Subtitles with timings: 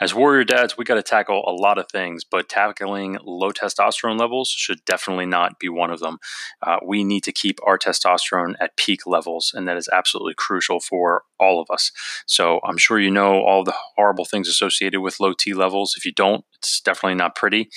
[0.00, 4.18] As warrior dads, we got to tackle a lot of things, but tackling low testosterone
[4.18, 6.18] levels should definitely not be one of them.
[6.62, 10.80] Uh, we need to keep our testosterone at peak levels, and that is absolutely crucial
[10.80, 11.92] for all of us.
[12.26, 15.94] So I'm sure you know all the horrible things associated with low T levels.
[15.96, 17.70] If you don't, it's definitely not pretty.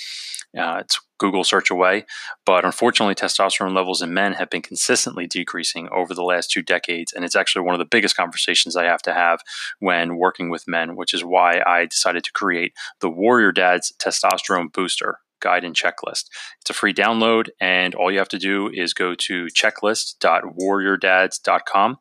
[0.56, 2.06] Uh, it's Google search away.
[2.44, 7.12] But unfortunately, testosterone levels in men have been consistently decreasing over the last two decades.
[7.12, 9.42] And it's actually one of the biggest conversations I have to have
[9.78, 14.72] when working with men, which is why I decided to create the Warrior Dads Testosterone
[14.72, 16.26] Booster guide and checklist.
[16.60, 21.96] It's a free download, and all you have to do is go to checklist.warriordads.com.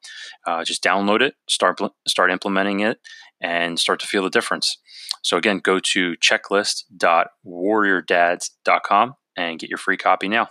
[0.45, 2.99] Uh, just download it, start start implementing it,
[3.41, 4.77] and start to feel the difference.
[5.23, 10.49] So again, go to checklist.warriordads.com and get your free copy now.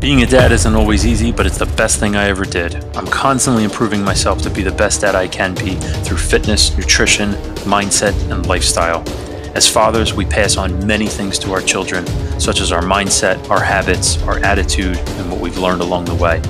[0.00, 2.82] Being a dad isn't always easy, but it's the best thing I ever did.
[2.96, 7.32] I'm constantly improving myself to be the best dad I can be through fitness, nutrition,
[7.64, 9.06] mindset, and lifestyle.
[9.54, 12.06] As fathers, we pass on many things to our children,
[12.40, 16.40] such as our mindset, our habits, our attitude, and what we've learned along the way.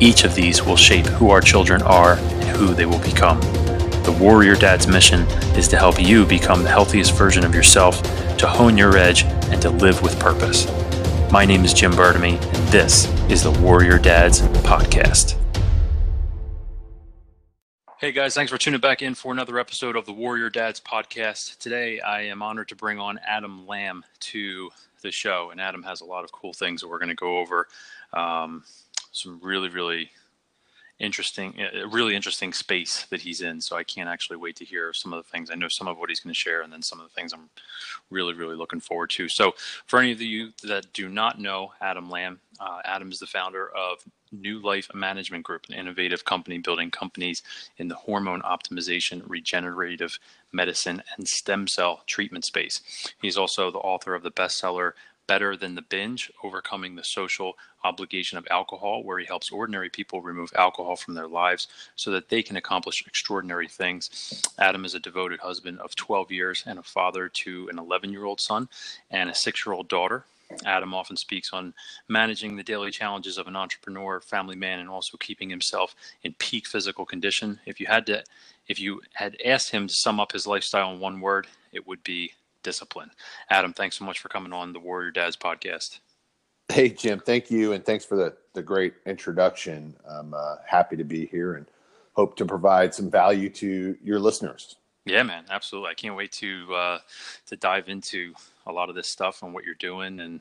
[0.00, 3.40] Each of these will shape who our children are and who they will become.
[4.04, 5.22] The Warrior Dad's mission
[5.56, 8.00] is to help you become the healthiest version of yourself,
[8.38, 10.66] to hone your edge, and to live with purpose.
[11.32, 15.34] My name is Jim Bertamy, and this is the Warrior Dads Podcast.
[17.98, 21.58] Hey guys, thanks for tuning back in for another episode of the Warrior Dads Podcast.
[21.58, 24.70] Today I am honored to bring on Adam Lamb to
[25.02, 27.38] the show, and Adam has a lot of cool things that we're going to go
[27.38, 27.66] over.
[28.12, 28.62] Um,
[29.18, 30.10] some really, really
[30.98, 33.60] interesting, a really interesting space that he's in.
[33.60, 35.50] So I can't actually wait to hear some of the things.
[35.50, 37.32] I know some of what he's going to share, and then some of the things
[37.32, 37.48] I'm
[38.10, 39.28] really, really looking forward to.
[39.28, 39.54] So
[39.86, 43.68] for any of you that do not know Adam Lamb, uh, Adam is the founder
[43.68, 43.98] of
[44.32, 47.42] New Life Management Group, an innovative company building companies
[47.78, 50.18] in the hormone optimization, regenerative
[50.52, 52.82] medicine, and stem cell treatment space.
[53.22, 54.92] He's also the author of the bestseller
[55.28, 57.52] Better Than the Binge Overcoming the Social
[57.84, 62.30] Obligation of Alcohol, where he helps ordinary people remove alcohol from their lives so that
[62.30, 64.42] they can accomplish extraordinary things.
[64.58, 68.24] Adam is a devoted husband of 12 years and a father to an 11 year
[68.24, 68.70] old son
[69.10, 70.24] and a six year old daughter.
[70.64, 71.74] Adam often speaks on
[72.08, 76.66] managing the daily challenges of an entrepreneur, family man, and also keeping himself in peak
[76.66, 77.60] physical condition.
[77.66, 78.24] If you had to,
[78.66, 82.02] if you had asked him to sum up his lifestyle in one word, it would
[82.02, 82.32] be
[82.68, 83.10] discipline.
[83.48, 86.00] Adam, thanks so much for coming on the Warrior Dads podcast.
[86.68, 87.72] Hey, Jim, thank you.
[87.72, 89.96] And thanks for the, the great introduction.
[90.06, 91.66] I'm uh, happy to be here and
[92.12, 94.76] hope to provide some value to your listeners.
[95.06, 95.90] Yeah, man, absolutely.
[95.90, 96.98] I can't wait to uh,
[97.46, 98.34] to dive into
[98.66, 100.40] a lot of this stuff and what you're doing and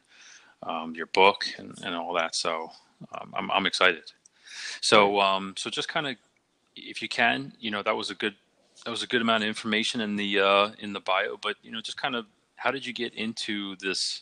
[0.64, 2.36] um, your book and, and all that.
[2.36, 2.70] So
[3.14, 4.12] um, I'm, I'm excited.
[4.82, 6.16] So um, so just kind of,
[6.76, 8.36] if you can, you know, that was a good
[8.88, 11.36] that was a good amount of information in the uh, in the bio.
[11.36, 12.26] But you know, just kind of
[12.56, 14.22] how did you get into this?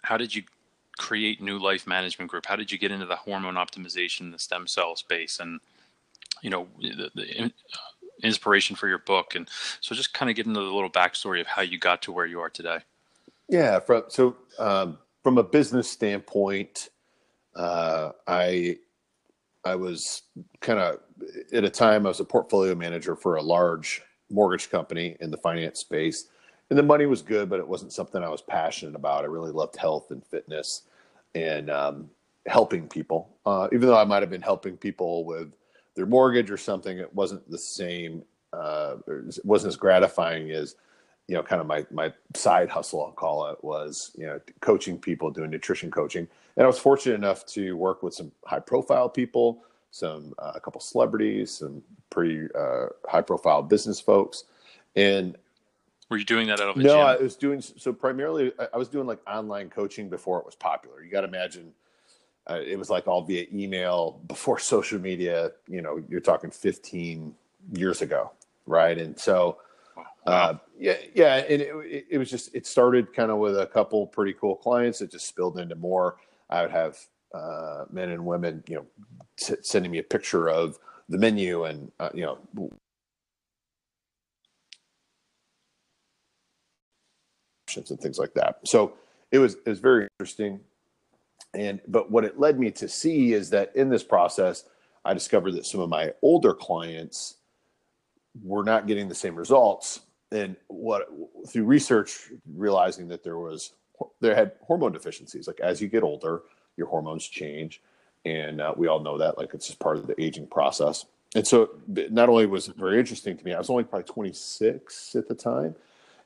[0.00, 0.44] How did you
[0.96, 2.46] create New Life Management Group?
[2.46, 5.60] How did you get into the hormone optimization, the stem cell space, and
[6.40, 7.52] you know the, the
[8.22, 9.34] inspiration for your book?
[9.34, 9.46] And
[9.82, 12.24] so, just kind of get into the little backstory of how you got to where
[12.24, 12.78] you are today.
[13.50, 13.80] Yeah.
[13.80, 16.88] From, so, um, from a business standpoint,
[17.54, 18.78] uh, I
[19.62, 20.22] I was
[20.60, 21.00] kind of
[21.52, 25.36] at a time I was a portfolio manager for a large mortgage company in the
[25.36, 26.28] finance space.
[26.70, 29.24] And the money was good, but it wasn't something I was passionate about.
[29.24, 30.82] I really loved health and fitness
[31.34, 32.10] and um,
[32.46, 33.28] helping people.
[33.44, 35.52] Uh, even though I might have been helping people with
[35.94, 38.22] their mortgage or something, it wasn't the same.
[38.52, 40.76] Uh, it wasn't as gratifying as
[41.28, 44.98] you know, kind of my my side hustle, I'll call it, was you know coaching
[44.98, 49.08] people, doing nutrition coaching, and I was fortunate enough to work with some high profile
[49.08, 54.44] people, some uh, a couple celebrities, some pretty uh, high profile business folks,
[54.96, 55.36] and
[56.10, 56.82] were you doing that out of no?
[56.82, 56.98] Gym?
[56.98, 58.52] I was doing so primarily.
[58.72, 61.02] I was doing like online coaching before it was popular.
[61.02, 61.72] You got to imagine.
[62.50, 65.52] Uh, it was like all via email before social media.
[65.68, 67.34] You know, you're talking 15
[67.74, 68.32] years ago,
[68.66, 68.98] right?
[68.98, 69.58] And so
[70.26, 74.06] uh, yeah, yeah, and it, it was just it started kind of with a couple
[74.06, 75.00] pretty cool clients.
[75.00, 76.16] It just spilled into more.
[76.48, 76.98] I would have
[77.34, 78.86] uh, men and women, you know,
[79.36, 82.38] t- sending me a picture of the menu and uh, you know
[87.76, 88.58] and things like that.
[88.64, 88.94] So
[89.30, 90.60] it was it was very interesting.
[91.54, 94.64] And but what it led me to see is that in this process,
[95.04, 97.36] I discovered that some of my older clients
[98.42, 100.00] were not getting the same results
[100.30, 101.08] and what
[101.48, 103.74] through research realizing that there was
[104.20, 106.42] there had hormone deficiencies like as you get older
[106.76, 107.80] your hormones change
[108.24, 111.46] and uh, we all know that like it's just part of the aging process and
[111.46, 115.28] so not only was it very interesting to me, I was only probably 26 at
[115.28, 115.74] the time.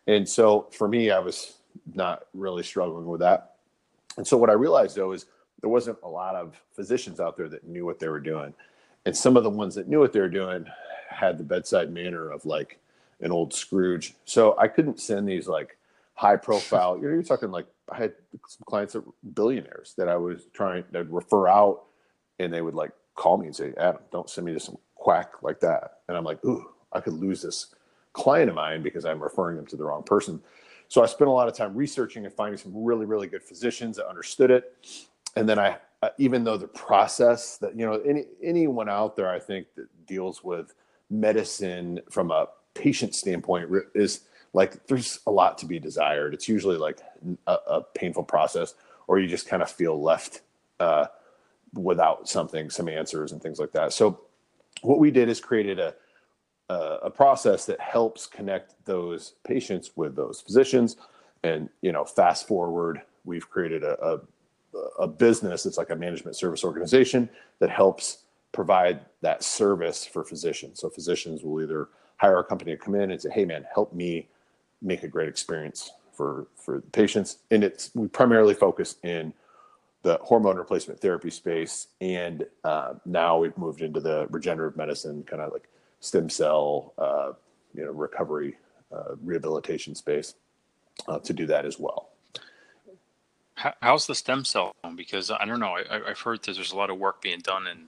[0.06, 1.54] And so for me, I was
[1.94, 3.54] not really struggling with that.
[4.16, 5.26] And so what I realized though is
[5.60, 8.52] there wasn't a lot of physicians out there that knew what they were doing.
[9.04, 10.66] And some of the ones that knew what they were doing
[11.08, 12.80] had the bedside manner of like
[13.20, 14.14] an old Scrooge.
[14.24, 15.75] So I couldn't send these like
[16.16, 18.14] high profile, you know, you're talking like I had
[18.48, 21.84] some clients that were billionaires that I was trying to refer out
[22.38, 25.42] and they would like call me and say, Adam, don't send me to some quack
[25.42, 25.98] like that.
[26.08, 27.74] And I'm like, ooh, I could lose this
[28.12, 30.40] client of mine because I'm referring them to the wrong person.
[30.88, 33.96] So I spent a lot of time researching and finding some really, really good physicians
[33.96, 34.74] that understood it.
[35.34, 39.28] And then I, uh, even though the process that, you know, any, anyone out there,
[39.28, 40.74] I think that deals with
[41.10, 44.20] medicine from a patient standpoint is
[44.52, 46.34] like, there's a lot to be desired.
[46.34, 47.00] It's usually like
[47.46, 48.74] a, a painful process,
[49.06, 50.40] or you just kind of feel left
[50.80, 51.06] uh,
[51.74, 53.92] without something, some answers and things like that.
[53.92, 54.20] So
[54.82, 55.94] what we did is created a,
[56.68, 60.96] a process that helps connect those patients with those physicians.
[61.42, 64.20] And you know, fast forward, we've created a, a,
[65.00, 65.66] a business.
[65.66, 67.28] It's like a management service organization
[67.60, 68.18] that helps
[68.52, 70.80] provide that service for physicians.
[70.80, 73.92] So physicians will either hire a company to come in and say, "Hey, man, help
[73.92, 74.28] me
[74.86, 79.32] make a great experience for for the patients." And it's we primarily focus in
[80.02, 85.42] the hormone replacement therapy space, and uh, now we've moved into the regenerative medicine, kind
[85.42, 85.68] of like
[86.00, 87.32] stem cell, uh,
[87.74, 88.56] you know, recovery,
[88.94, 90.34] uh, rehabilitation space
[91.08, 92.10] uh, to do that as well.
[93.54, 94.74] how's the stem cell?
[94.94, 95.76] Because I don't know.
[95.90, 97.86] I, have heard that there's a lot of work being done in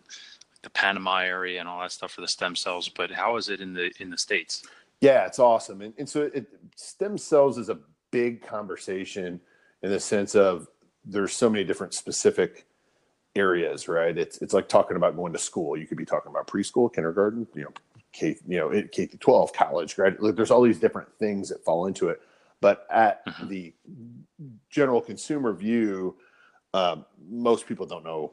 [0.62, 2.89] the Panama area and all that stuff for the stem cells.
[2.89, 4.67] But how is it in the in the states?
[5.00, 5.81] Yeah, it's awesome.
[5.83, 6.47] And, and so it,
[6.77, 7.79] stem cells is a
[8.11, 9.41] big conversation
[9.83, 10.69] in the sense of
[11.05, 12.67] there's so many different specific
[13.37, 14.17] areas, right?
[14.17, 15.77] It's it's like talking about going to school.
[15.77, 17.73] You could be talking about preschool, kindergarten, you know,
[18.12, 20.17] K, you know, K to 12, college, right?
[20.21, 22.21] There's all these different things that fall into it.
[22.61, 23.49] But at mm-hmm.
[23.49, 23.75] the
[24.69, 26.17] general consumer view,
[26.75, 28.33] um, most people don't know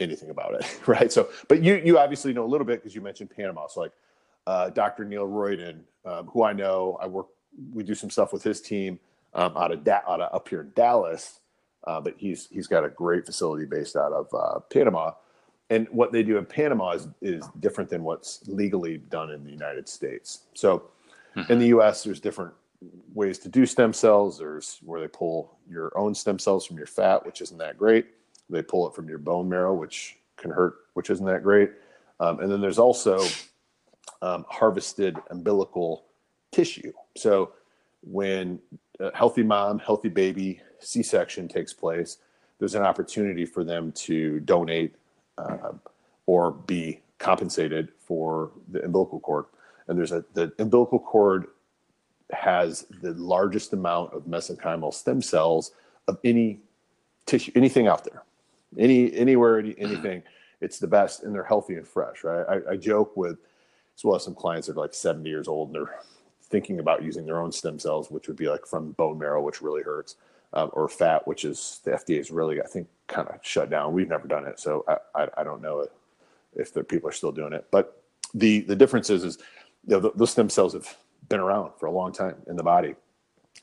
[0.00, 1.12] anything about it, right?
[1.12, 3.66] So, but you you obviously know a little bit because you mentioned Panama.
[3.68, 3.92] So, like
[4.46, 5.04] uh, Dr.
[5.04, 7.26] Neil Riordan, um, who I know, I work,
[7.72, 8.98] we do some stuff with his team
[9.34, 11.40] um, out of da- out of up here in Dallas,
[11.86, 15.12] uh, but he's he's got a great facility based out of uh, Panama
[15.70, 19.50] and what they do in Panama is, is different than what's legally done in the
[19.50, 20.42] United States.
[20.54, 20.90] So
[21.36, 21.50] mm-hmm.
[21.50, 22.54] in the US, there's different
[23.14, 24.38] ways to do stem cells.
[24.38, 28.06] There's where they pull your own stem cells from your fat, which isn't that great.
[28.48, 31.70] They pull it from your bone marrow, which can hurt, which isn't that great.
[32.20, 33.18] Um, and then there's also
[34.22, 36.04] um, harvested umbilical
[36.52, 36.92] tissue.
[37.16, 37.52] So
[38.02, 38.58] when
[39.00, 42.18] a healthy mom, healthy baby, C-section takes place,
[42.58, 44.94] there's an opportunity for them to donate
[45.38, 45.72] uh,
[46.26, 49.46] or be compensated for the umbilical cord.
[49.88, 51.46] And there's a the umbilical cord
[52.32, 55.72] has the largest amount of mesenchymal stem cells
[56.08, 56.60] of any
[57.26, 58.22] tissue, anything out there,
[58.78, 60.22] any anywhere, any, anything.
[60.60, 62.44] It's the best, and they're healthy and fresh, right?
[62.48, 63.38] I, I joke with
[63.96, 65.94] as well as some clients that are like 70 years old and they're
[66.42, 69.62] thinking about using their own stem cells, which would be like from bone marrow, which
[69.62, 70.16] really hurts
[70.52, 73.92] um, or fat, which is the FDA is really, I think, kind of shut down.
[73.92, 75.86] We've never done it, so I, I, I don't know
[76.54, 77.66] if the people are still doing it.
[77.70, 78.02] But
[78.34, 79.38] the the difference is, is
[79.86, 80.96] you know, those stem cells have
[81.28, 82.94] been around for a long time in the body,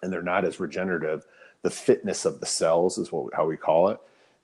[0.01, 1.25] and they're not as regenerative.
[1.61, 3.99] The fitness of the cells is what how we call it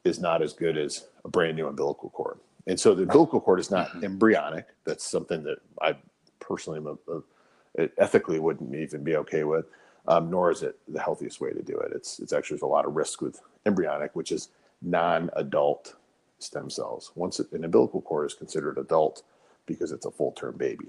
[0.05, 2.39] is not as good as a brand new umbilical cord.
[2.67, 4.03] And so the umbilical cord is not mm-hmm.
[4.03, 4.67] embryonic.
[4.85, 5.95] That's something that I
[6.39, 9.65] personally am a, a, ethically wouldn't even be okay with
[10.09, 11.91] um, nor is it the healthiest way to do it.
[11.93, 14.49] It's it's actually there's a lot of risk with embryonic, which is
[14.81, 15.95] non-adult
[16.39, 17.11] stem cells.
[17.15, 19.23] Once it, an umbilical cord is considered adult
[19.65, 20.87] because it's a full-term baby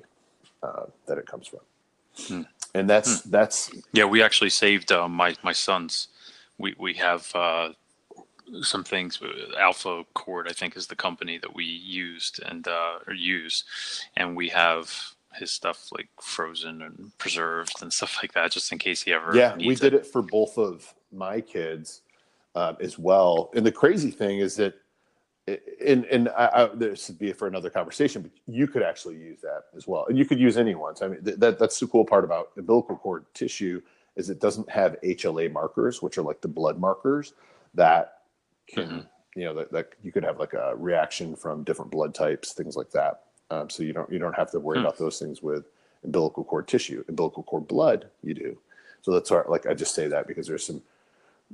[0.63, 1.61] uh, that it comes from,
[2.27, 2.43] hmm.
[2.75, 3.31] and that's hmm.
[3.31, 4.07] that's yeah.
[4.07, 6.09] We actually saved uh, my my son's.
[6.59, 7.31] We we have.
[8.55, 9.21] Uh, some things
[9.59, 13.65] alpha cord i think is the company that we used and uh, or use
[14.17, 18.79] and we have his stuff like frozen and preserved and stuff like that, just in
[18.79, 19.35] case he ever.
[19.35, 20.01] Yeah, we did it.
[20.01, 20.07] it.
[20.07, 22.03] for both of my kids
[22.55, 23.51] uh, as well.
[23.55, 24.75] And the crazy thing is that,
[25.85, 29.41] and and I, I, this would be for another conversation, but you could actually use
[29.41, 31.03] that as well, and you could use anyone's.
[31.03, 33.81] I mean, th- that that's the cool part about umbilical cord tissue
[34.17, 37.33] is it doesn't have HLA markers, which are like the blood markers
[37.75, 38.20] that
[38.71, 38.85] can.
[38.85, 39.01] Mm-hmm.
[39.37, 42.77] You know that, that you could have like a reaction from different blood types, things
[42.77, 43.21] like that.
[43.51, 44.87] Um, so you don't you don't have to worry hmm.
[44.87, 45.67] about those things with
[46.03, 47.05] umbilical cord tissue.
[47.09, 48.59] Umbilical cord blood, you do.
[49.03, 50.83] So that's our, like I just say that because there's some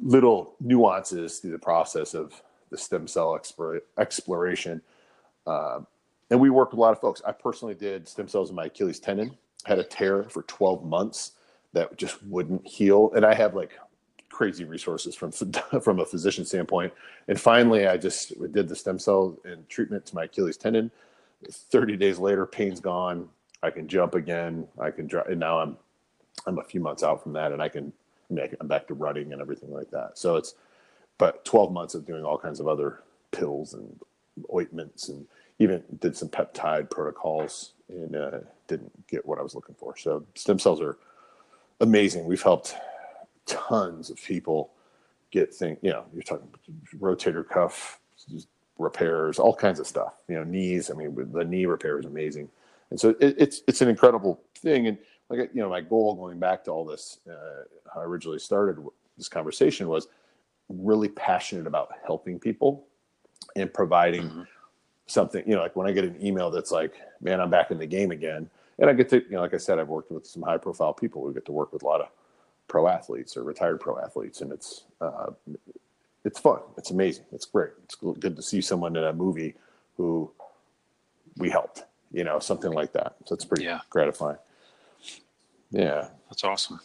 [0.03, 3.39] little nuances through the process of the stem cell
[3.99, 4.83] exploration
[5.47, 5.81] uh,
[6.31, 7.23] and we work with a lot of folks.
[7.27, 11.33] I personally did stem cells in my Achilles tendon, had a tear for 12 months
[11.73, 13.13] that just wouldn't heal.
[13.15, 13.79] And I have like
[14.37, 15.33] crazy resources from
[15.81, 16.93] from a physician standpoint.
[17.29, 20.91] And finally, I just did the stem cell and treatment to my Achilles tendon.
[21.51, 23.29] 30 days later, pain's gone.
[23.63, 24.69] I can jump again.
[24.79, 25.29] I can drive.
[25.29, 25.77] And now I'm
[26.47, 27.93] I'm a few months out from that, and I can
[28.29, 30.19] make I'm back to running and everything like that.
[30.19, 30.55] So it's
[31.19, 33.99] but 12 months of doing all kinds of other pills and
[34.53, 35.27] ointments and
[35.59, 38.39] even did some peptide protocols and uh,
[38.69, 39.97] didn't get what I was looking for.
[39.97, 40.99] So stem cells are
[41.81, 42.27] amazing.
[42.27, 42.77] We've helped
[43.47, 44.71] tons of people
[45.31, 46.49] get things, you know, you're talking
[46.99, 48.01] rotator cuff
[48.79, 50.91] repairs, all kinds of stuff, you know, knees.
[50.91, 52.49] I mean, the knee repair is amazing.
[52.91, 54.87] And so it, it's, it's an incredible thing.
[54.87, 54.99] And
[55.29, 58.85] like, you know, my goal going back to all this, uh, how I originally started
[59.17, 60.09] this conversation was
[60.69, 62.87] really passionate about helping people
[63.55, 64.43] and providing mm-hmm.
[65.07, 67.79] something, you know, like when I get an email that's like, man, I'm back in
[67.79, 68.49] the game again.
[68.79, 70.93] And I get to, you know, like I said, I've worked with some high profile
[70.93, 71.23] people.
[71.23, 72.09] We get to work with a lot of
[72.69, 75.31] pro athletes or retired pro athletes, and it's uh,
[76.25, 76.61] it's fun.
[76.77, 77.25] It's amazing.
[77.33, 77.71] It's great.
[77.85, 79.55] It's good to see someone in a movie
[79.97, 80.31] who
[81.37, 81.85] we helped.
[82.13, 83.17] You know, something like that.
[83.27, 83.81] So it's pretty yeah.
[83.91, 84.39] gratifying.
[85.71, 86.81] Yeah, that's awesome.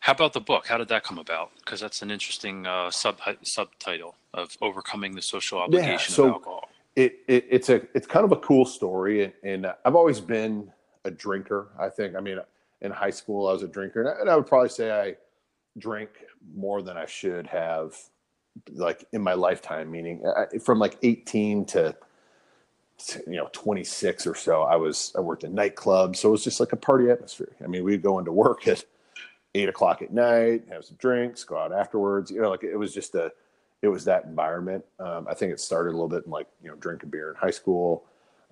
[0.00, 0.66] How about the book?
[0.66, 1.50] How did that come about?
[1.56, 6.32] Because that's an interesting uh, sub subtitle of overcoming the social obligation yeah, so of
[6.34, 6.68] alcohol.
[6.94, 10.70] It, it, it's a it's kind of a cool story, and, and I've always been
[11.04, 11.68] a drinker.
[11.78, 12.14] I think.
[12.16, 12.38] I mean,
[12.80, 15.16] in high school, I was a drinker, and I would probably say I
[15.78, 16.10] drink
[16.54, 17.96] more than I should have,
[18.72, 19.90] like in my lifetime.
[19.90, 20.22] Meaning,
[20.62, 21.96] from like 18 to,
[23.08, 26.44] to you know 26 or so, I was I worked in nightclubs, so it was
[26.44, 27.54] just like a party atmosphere.
[27.62, 28.84] I mean, we'd go into work at
[29.54, 32.30] eight o'clock at night, have some drinks, go out afterwards.
[32.30, 33.32] You know, like it was just a,
[33.82, 34.84] it was that environment.
[35.00, 37.36] Um, I think it started a little bit in like you know drinking beer in
[37.36, 38.04] high school,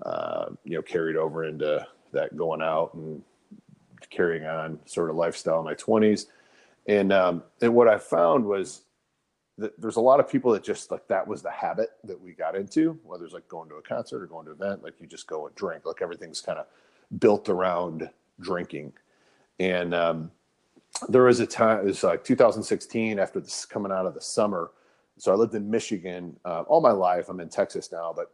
[0.04, 3.23] uh, you know, carried over into that going out and
[4.10, 6.26] carrying on sort of lifestyle in my 20s.
[6.88, 8.82] And um, and what I found was
[9.58, 12.32] that there's a lot of people that just like that was the habit that we
[12.32, 14.94] got into, whether it's like going to a concert or going to an event, like
[15.00, 16.66] you just go and drink, like everything's kind of
[17.18, 18.08] built around
[18.40, 18.92] drinking.
[19.58, 20.30] And um,
[21.08, 24.72] there was a time, it was like 2016 after this coming out of the summer.
[25.18, 27.30] So I lived in Michigan uh, all my life.
[27.30, 28.30] I'm in Texas now, but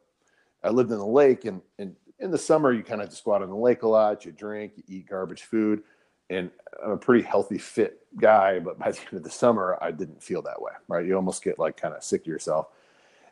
[0.64, 3.34] I lived in the lake and, and in the summer, you kind of just go
[3.34, 5.82] out on the lake a lot, you drink, you eat garbage food.
[6.30, 6.50] And
[6.82, 10.22] I'm a pretty healthy, fit guy, but by the end of the summer, I didn't
[10.22, 11.04] feel that way, right?
[11.04, 12.68] You almost get like kind of sick to yourself.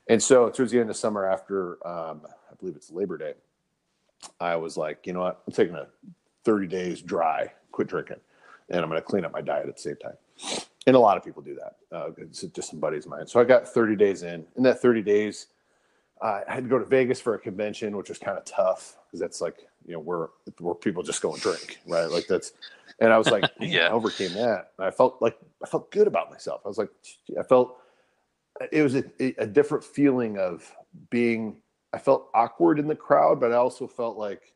[0.09, 3.35] And so towards the end of summer, after um, I believe it's Labor Day,
[4.41, 5.41] I was like, you know what?
[5.47, 5.87] I'm taking a
[6.45, 8.21] 30 days dry, quit drinking,
[8.69, 10.17] and I'm going to clean up my diet at the same time.
[10.87, 11.77] And a lot of people do that.
[11.97, 13.27] Uh, it's just some buddies of mine.
[13.27, 14.45] So I got 30 days in.
[14.57, 15.47] In that 30 days,
[16.23, 19.21] I had to go to Vegas for a convention, which was kind of tough because
[19.21, 22.11] that's like you know where where people just go and drink, right?
[22.11, 22.53] Like that's,
[23.01, 24.73] and I was like, yeah, I overcame that.
[24.79, 26.61] And I felt like I felt good about myself.
[26.65, 26.91] I was like,
[27.39, 27.79] I felt
[28.71, 29.05] it was a,
[29.39, 30.71] a different feeling of
[31.11, 31.57] being.
[31.93, 34.53] I felt awkward in the crowd, but I also felt like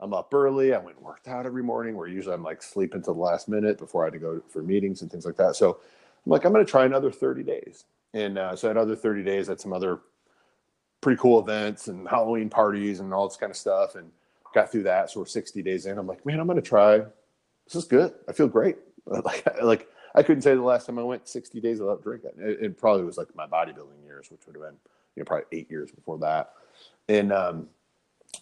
[0.00, 0.74] I'm up early.
[0.74, 1.96] I went and worked out every morning.
[1.96, 4.62] Where usually I'm like sleeping to the last minute before I had to go for
[4.62, 5.54] meetings and things like that.
[5.54, 5.78] So
[6.24, 7.84] I'm like, I'm going to try another 30 days.
[8.14, 10.00] And uh, so another 30 days, had some other
[11.04, 13.94] pretty cool events and Halloween parties and all this kind of stuff.
[13.94, 14.10] And
[14.54, 15.10] got through that.
[15.10, 15.98] So we're 60 days in.
[15.98, 16.98] I'm like, man, I'm going to try.
[16.98, 18.14] This is good.
[18.28, 18.78] I feel great.
[19.06, 22.30] Like, like I couldn't say the last time I went 60 days without drinking.
[22.38, 24.78] It, it probably was like my bodybuilding years, which would have been,
[25.14, 26.54] you know, probably eight years before that.
[27.06, 27.68] And um,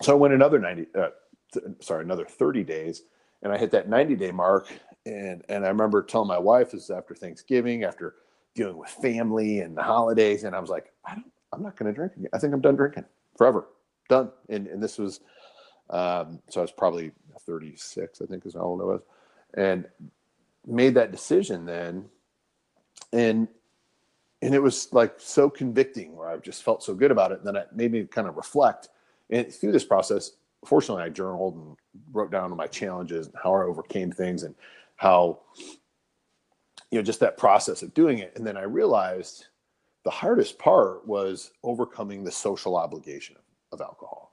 [0.00, 1.08] so I went another 90, uh,
[1.52, 3.02] th- sorry, another 30 days.
[3.42, 4.68] And I hit that 90 day mark.
[5.04, 8.14] And, and I remember telling my wife this is after Thanksgiving, after
[8.54, 10.44] dealing with family and the holidays.
[10.44, 12.30] And I was like, I don't, I'm not going to drink again.
[12.32, 13.04] I think I'm done drinking
[13.36, 13.66] forever.
[14.08, 14.30] Done.
[14.48, 15.20] And, and this was,
[15.90, 19.02] um, so I was probably 36, I think is how old I was.
[19.54, 19.86] And
[20.66, 22.06] made that decision then.
[23.12, 23.48] And,
[24.40, 27.38] and it was like so convicting where I just felt so good about it.
[27.38, 28.88] And then it made me kind of reflect.
[29.30, 30.32] And through this process,
[30.64, 31.76] fortunately, I journaled and
[32.12, 34.54] wrote down my challenges and how I overcame things and
[34.96, 35.40] how,
[36.90, 38.32] you know, just that process of doing it.
[38.36, 39.46] And then I realized
[40.04, 43.36] the hardest part was overcoming the social obligation
[43.70, 44.30] of alcohol.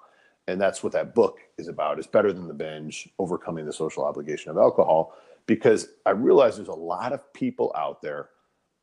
[0.47, 1.99] And that's what that book is about.
[1.99, 5.13] It's better than the binge, overcoming the social obligation of alcohol,
[5.45, 8.29] because I realize there's a lot of people out there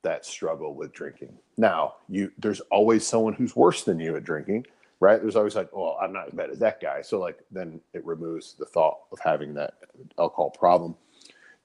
[0.02, 1.37] that struggle with drinking.
[1.57, 4.66] Now, you there's always someone who's worse than you at drinking,
[5.00, 5.21] right?
[5.21, 7.02] There's always like, well, I'm not as bad as that guy.
[7.02, 9.75] So like then it removes the thought of having that
[10.19, 10.95] alcohol problem.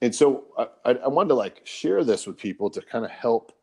[0.01, 0.45] And so
[0.85, 3.53] I, I wanted to like share this with people to kind of help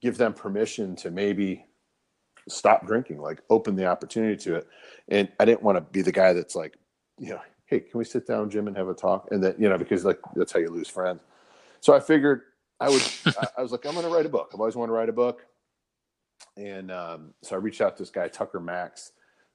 [0.00, 1.64] give them permission to maybe
[2.48, 4.68] stop drinking, like open the opportunity to it.
[5.08, 6.78] And I didn't want to be the guy that's like,
[7.18, 9.28] you know, hey, can we sit down, Jim, and have a talk?
[9.30, 11.20] And then, you know, because like that's how you lose friends.
[11.80, 12.42] So I figured
[12.80, 13.02] I would,
[13.56, 14.50] I was like, I'm going to write a book.
[14.54, 15.44] I've always wanted to write a book.
[16.56, 19.12] And um, so I reached out to this guy, Tucker Max,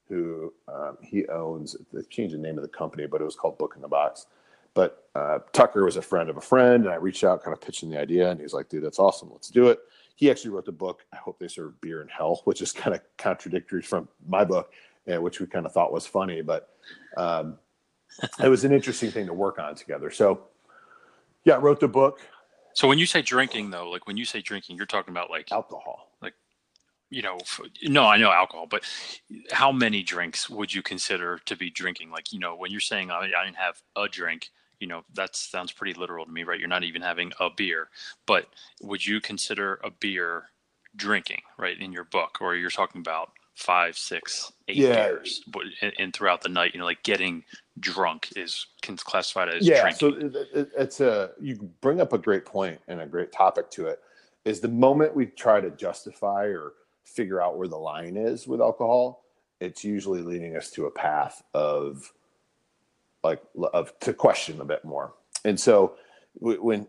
[0.08, 3.58] who um, he owns, they changed the name of the company, but it was called
[3.58, 4.26] Book in the Box.
[4.74, 7.60] But uh, Tucker was a friend of a friend, and I reached out, kind of
[7.60, 9.30] pitching the idea, and he's like, dude, that's awesome.
[9.32, 9.78] Let's do it.
[10.14, 12.94] He actually wrote the book, I Hope They Serve Beer in Hell, which is kind
[12.94, 14.72] of contradictory from my book,
[15.12, 16.40] uh, which we kind of thought was funny.
[16.40, 16.70] But
[17.16, 17.58] um,
[18.42, 20.10] it was an interesting thing to work on together.
[20.10, 20.44] So,
[21.44, 22.20] yeah, I wrote the book.
[22.74, 25.50] So when you say drinking, though, like when you say drinking, you're talking about like
[25.52, 26.34] alcohol, like
[27.10, 27.38] you know,
[27.84, 28.82] no, I know alcohol, but
[29.52, 32.10] how many drinks would you consider to be drinking?
[32.10, 34.50] Like, you know, when you're saying I, I didn't have a drink,
[34.84, 36.60] you know, that sounds pretty literal to me, right?
[36.60, 37.88] You're not even having a beer,
[38.26, 38.44] but
[38.82, 40.50] would you consider a beer
[40.94, 45.06] drinking, right, in your book, or you're talking about five, six, eight yeah.
[45.06, 45.62] beers, but
[45.98, 47.44] and, throughout the night, you know, like getting
[47.80, 49.80] drunk is classified as yeah.
[49.80, 50.32] Drinking.
[50.32, 53.86] So it, it's a you bring up a great point and a great topic to
[53.86, 54.00] it.
[54.44, 56.74] Is the moment we try to justify or
[57.06, 59.24] figure out where the line is with alcohol,
[59.60, 62.12] it's usually leading us to a path of
[63.24, 65.14] like of to question a bit more.
[65.44, 65.96] And so
[66.38, 66.86] when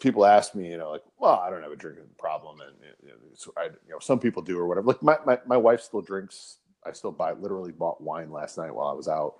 [0.00, 3.08] people ask me, you know, like, well, I don't have a drinking problem, and you
[3.08, 4.88] know, I, you know, some people do or whatever.
[4.88, 6.58] Like my, my my wife still drinks.
[6.84, 7.32] I still buy.
[7.32, 9.34] Literally bought wine last night while I was out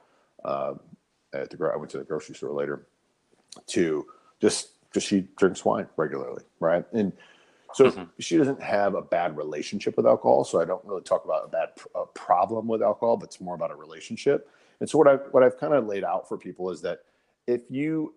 [0.44, 0.80] um,
[1.34, 1.72] at the.
[1.72, 2.86] I went to the grocery store later
[3.68, 4.06] to
[4.40, 6.84] just because she drinks wine regularly, right?
[6.92, 7.12] And
[7.74, 8.04] so mm-hmm.
[8.18, 10.44] she doesn't have a bad relationship with alcohol.
[10.44, 13.54] So I don't really talk about a bad a problem with alcohol, but it's more
[13.54, 14.48] about a relationship.
[14.80, 17.00] And so what I what I've kind of laid out for people is that
[17.46, 18.14] if you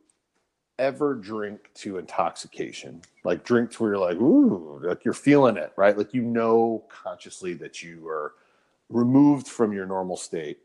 [0.79, 5.73] ever drink to intoxication, like drink to where you're like, ooh, like you're feeling it,
[5.75, 5.97] right?
[5.97, 8.33] Like you know consciously that you are
[8.89, 10.59] removed from your normal state,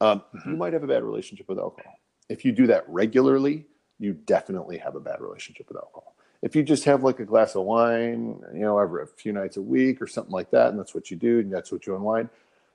[0.00, 0.50] um, mm-hmm.
[0.50, 1.98] you might have a bad relationship with alcohol.
[2.28, 3.66] If you do that regularly,
[3.98, 6.14] you definitely have a bad relationship with alcohol.
[6.40, 9.56] If you just have like a glass of wine, you know, every a few nights
[9.56, 11.96] a week or something like that, and that's what you do, and that's what you
[11.96, 12.28] unwind,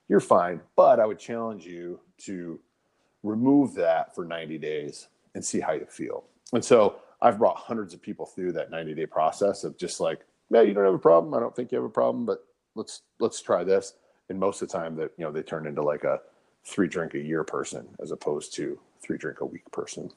[0.09, 0.59] you're fine.
[0.75, 2.59] But I would challenge you to
[3.23, 6.25] remove that for 90 days and see how you feel.
[6.51, 10.19] And so I've brought hundreds of people through that 90 day process of just like,
[10.49, 11.33] yeah, you don't have a problem.
[11.33, 13.93] I don't think you have a problem, but let's let's try this.
[14.29, 16.19] And most of the time that you know they turn into like a
[16.65, 20.11] three drink a year person as opposed to three drink a week person.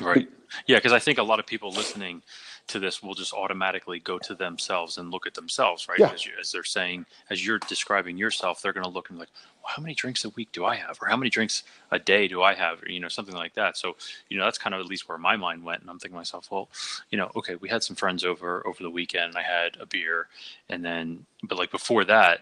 [0.00, 0.28] Right.
[0.66, 2.22] Yeah, because I think a lot of people listening
[2.68, 5.98] to this will just automatically go to themselves and look at themselves, right?
[5.98, 6.10] Yeah.
[6.12, 9.30] As, you, as they're saying, as you're describing yourself, they're going to look and like,
[9.62, 12.28] well, how many drinks a week do I have, or how many drinks a day
[12.28, 13.76] do I have, or, you know, something like that.
[13.76, 13.96] So,
[14.28, 16.20] you know, that's kind of at least where my mind went, and I'm thinking to
[16.20, 16.68] myself, well,
[17.10, 19.36] you know, okay, we had some friends over over the weekend.
[19.36, 20.28] I had a beer,
[20.68, 22.40] and then, but like before that,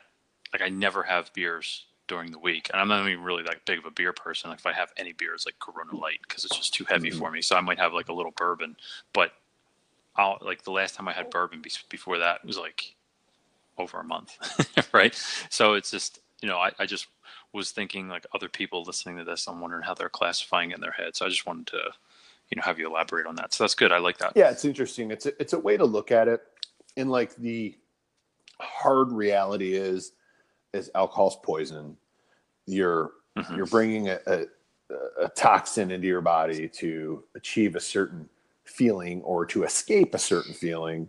[0.52, 2.70] like I never have beers during the week.
[2.72, 4.50] And I'm not even really that big of a beer person.
[4.50, 7.10] Like if I have any beer, it's like Corona Light because it's just too heavy
[7.10, 7.18] mm-hmm.
[7.18, 7.42] for me.
[7.42, 8.76] So I might have like a little bourbon,
[9.12, 9.32] but
[10.16, 12.94] I'll like the last time I had bourbon be- before that was like
[13.78, 14.36] over a month,
[14.92, 15.14] right?
[15.50, 17.06] So it's just you know I, I just
[17.52, 19.46] was thinking like other people listening to this.
[19.46, 21.16] I'm wondering how they're classifying in their head.
[21.16, 21.80] So I just wanted to
[22.50, 23.52] you know have you elaborate on that.
[23.52, 23.92] So that's good.
[23.92, 24.32] I like that.
[24.34, 25.10] Yeah, it's interesting.
[25.10, 26.40] It's a, it's a way to look at it.
[26.96, 27.76] And like the
[28.60, 30.12] hard reality is
[30.72, 31.96] is alcohol's poison.
[32.66, 33.54] You're mm-hmm.
[33.54, 34.44] you're bringing a, a,
[35.24, 38.28] a toxin into your body to achieve a certain
[38.66, 41.08] feeling or to escape a certain feeling.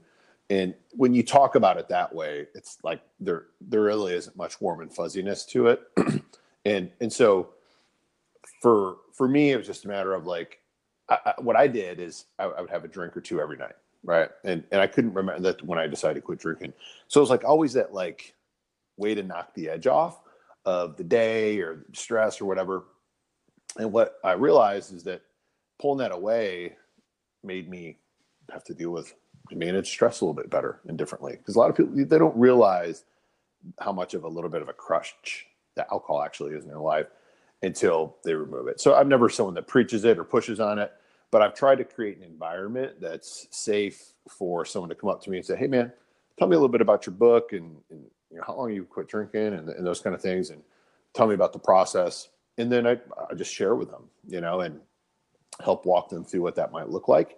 [0.49, 4.61] And when you talk about it that way, it's like there there really isn't much
[4.61, 5.81] warm and fuzziness to it.
[6.65, 7.49] and and so
[8.61, 10.59] for for me, it was just a matter of like
[11.09, 13.57] I, I, what I did is I, I would have a drink or two every
[13.57, 14.29] night, right?
[14.45, 16.73] And and I couldn't remember that when I decided to quit drinking.
[17.07, 18.33] So it was like always that like
[18.95, 20.21] way to knock the edge off
[20.65, 22.85] of the day or stress or whatever.
[23.77, 25.21] And what I realized is that
[25.79, 26.75] pulling that away
[27.43, 27.97] made me
[28.51, 29.13] have to deal with
[29.51, 31.33] manage stress a little bit better and differently.
[31.33, 33.05] Because a lot of people they don't realize
[33.79, 35.15] how much of a little bit of a crush
[35.75, 37.07] that alcohol actually is in their life
[37.61, 38.79] until they remove it.
[38.79, 40.91] So I'm never someone that preaches it or pushes on it,
[41.31, 45.29] but I've tried to create an environment that's safe for someone to come up to
[45.29, 45.91] me and say, "Hey, man,
[46.37, 48.83] tell me a little bit about your book and, and you know, how long you
[48.83, 50.61] quit drinking and, and those kind of things, and
[51.13, 52.29] tell me about the process.
[52.57, 52.97] And then I,
[53.29, 54.79] I just share with them, you know, and
[55.63, 57.37] help walk them through what that might look like.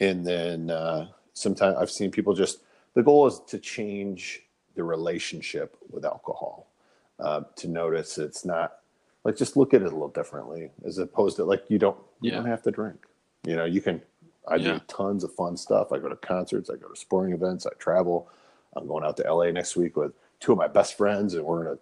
[0.00, 2.60] And then uh, sometimes I've seen people just,
[2.94, 4.42] the goal is to change
[4.74, 6.72] the relationship with alcohol,
[7.18, 8.80] uh, to notice it's not
[9.24, 12.30] like just look at it a little differently as opposed to like you don't you
[12.30, 12.38] yeah.
[12.38, 13.06] don't have to drink.
[13.44, 14.02] You know, you can.
[14.48, 14.72] I yeah.
[14.72, 15.92] do tons of fun stuff.
[15.92, 16.70] I go to concerts.
[16.70, 17.66] I go to sporting events.
[17.66, 18.30] I travel.
[18.74, 21.64] I'm going out to LA next week with two of my best friends, and we're
[21.64, 21.78] gonna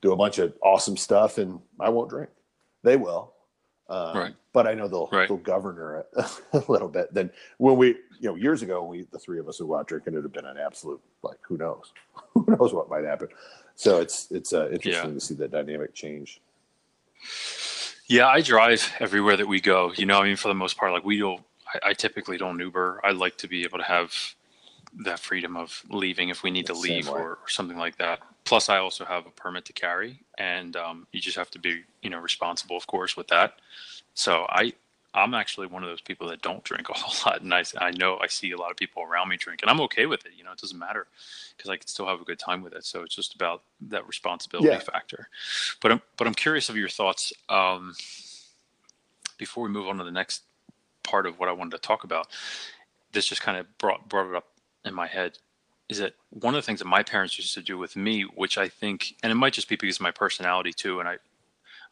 [0.00, 2.30] do a bunch of awesome stuff, and I won't drink.
[2.82, 3.32] They will,
[3.90, 4.34] um, right.
[4.52, 5.28] but I know they'll right.
[5.28, 6.06] they'll govern her
[6.52, 7.12] a little bit.
[7.12, 7.88] Then when we,
[8.20, 10.44] you know, years ago, we the three of us would out drinking, it'd have been
[10.44, 11.92] an absolute like, who knows,
[12.34, 13.28] who knows what might happen.
[13.74, 15.14] So it's it's uh, interesting yeah.
[15.14, 16.40] to see that dynamic change.
[18.06, 19.92] Yeah, I drive everywhere that we go.
[19.96, 21.42] You know, I mean, for the most part, like we don't.
[21.74, 23.00] I, I typically don't Uber.
[23.02, 24.14] I like to be able to have
[24.98, 28.20] that freedom of leaving if we need to leave or, or, something like that.
[28.44, 31.82] Plus, I also have a permit to carry, and um, you just have to be,
[32.02, 33.54] you know, responsible, of course, with that.
[34.14, 34.72] So I,
[35.14, 37.92] I'm actually one of those people that don't drink a whole lot, and I, I
[37.92, 40.32] know I see a lot of people around me drink, and I'm okay with it.
[40.36, 41.06] You know, it doesn't matter
[41.56, 42.84] because I can still have a good time with it.
[42.84, 44.80] So it's just about that responsibility yeah.
[44.80, 45.28] factor.
[45.80, 47.94] But I'm, but I'm curious of your thoughts um,
[49.38, 50.42] before we move on to the next
[51.02, 52.28] part of what I wanted to talk about.
[53.12, 54.46] This just kind of brought brought it up
[54.84, 55.38] in my head
[55.88, 58.56] is that one of the things that my parents used to do with me, which
[58.56, 61.18] I think, and it might just be because of my personality too, and I,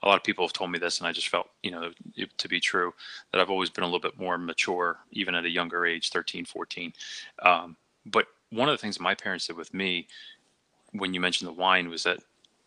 [0.02, 1.90] a lot of people have told me this, and I just felt, you know,
[2.36, 2.94] to be true,
[3.32, 6.44] that I've always been a little bit more mature, even at a younger age, 13,
[6.44, 6.92] 14.
[7.42, 10.06] Um, but one of the things my parents did with me,
[10.92, 12.18] when you mentioned the wine, was that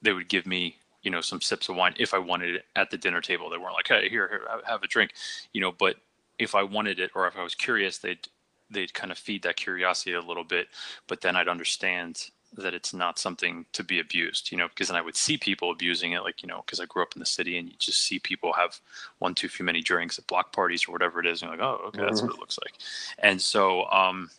[0.02, 2.92] they would give me, you know, some sips of wine if I wanted it at
[2.92, 3.50] the dinner table.
[3.50, 5.14] They weren't like, hey, here, here, have a drink,
[5.54, 5.96] you know, but
[6.38, 8.28] if I wanted it or if I was curious, they'd
[8.72, 10.68] they'd kind of feed that curiosity a little bit,
[11.08, 14.98] but then I'd understand that it's not something to be abused, you know, because then
[14.98, 17.26] I would see people abusing it, like, you know, because I grew up in the
[17.26, 18.80] city and you just see people have
[19.20, 21.42] one too few many drinks at block parties or whatever it is.
[21.42, 22.28] And you're like, oh, okay, that's mm-hmm.
[22.28, 22.74] what it looks like.
[23.20, 24.30] And so um,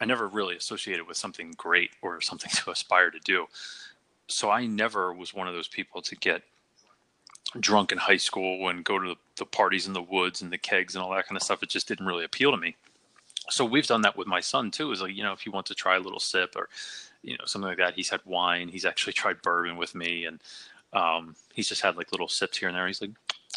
[0.00, 3.46] I never really associated with something great or something to aspire to do.
[4.28, 6.42] So I never was one of those people to get
[7.58, 10.58] drunk in high school and go to the, the parties in the woods and the
[10.58, 11.64] kegs and all that kind of stuff.
[11.64, 12.76] It just didn't really appeal to me
[13.50, 15.68] so we've done that with my son too is like you know if he wants
[15.68, 16.68] to try a little sip or
[17.22, 20.40] you know something like that he's had wine he's actually tried bourbon with me and
[20.94, 22.86] um, he's just had like little sips here and there.
[22.86, 23.10] He's like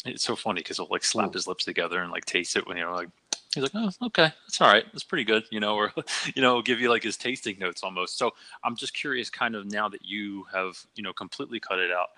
[0.04, 2.76] it's so funny because he'll like slap his lips together and like taste it when
[2.76, 3.08] you know like
[3.52, 5.92] he's like oh okay that's all right that's pretty good you know or
[6.36, 8.16] you know give you like his tasting notes almost.
[8.16, 11.90] So i'm just curious kind of now that you have you know completely cut it
[11.90, 12.10] out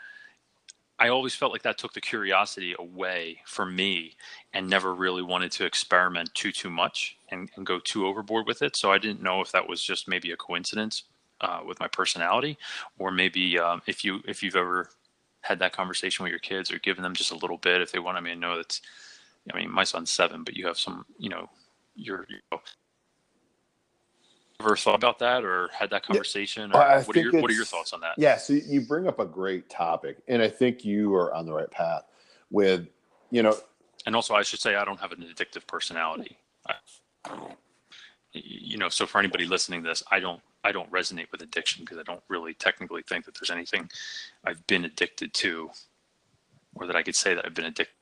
[1.01, 4.17] I always felt like that took the curiosity away from me
[4.53, 8.61] and never really wanted to experiment too too much and, and go too overboard with
[8.63, 8.77] it.
[8.77, 11.05] So I didn't know if that was just maybe a coincidence
[11.41, 12.59] uh, with my personality,
[12.99, 14.91] or maybe um, if you if you've ever
[15.41, 17.99] had that conversation with your kids or given them just a little bit if they
[17.99, 18.19] want.
[18.19, 18.83] I mean, I know that's.
[19.53, 21.07] I mean, my son's seven, but you have some.
[21.19, 21.49] You know,
[21.97, 22.27] you're.
[24.61, 26.73] Ever thought about that or had that conversation?
[26.73, 28.15] Or what are your What are your thoughts on that?
[28.17, 31.53] Yeah, so you bring up a great topic, and I think you are on the
[31.53, 32.05] right path
[32.51, 32.87] with,
[33.31, 33.57] you know.
[34.07, 36.39] And also, I should say I don't have an addictive personality.
[36.67, 36.75] I,
[38.33, 41.85] you know, so for anybody listening to this, I don't I don't resonate with addiction
[41.85, 43.91] because I don't really technically think that there's anything
[44.45, 45.71] I've been addicted to,
[46.75, 47.95] or that I could say that I've been addicted.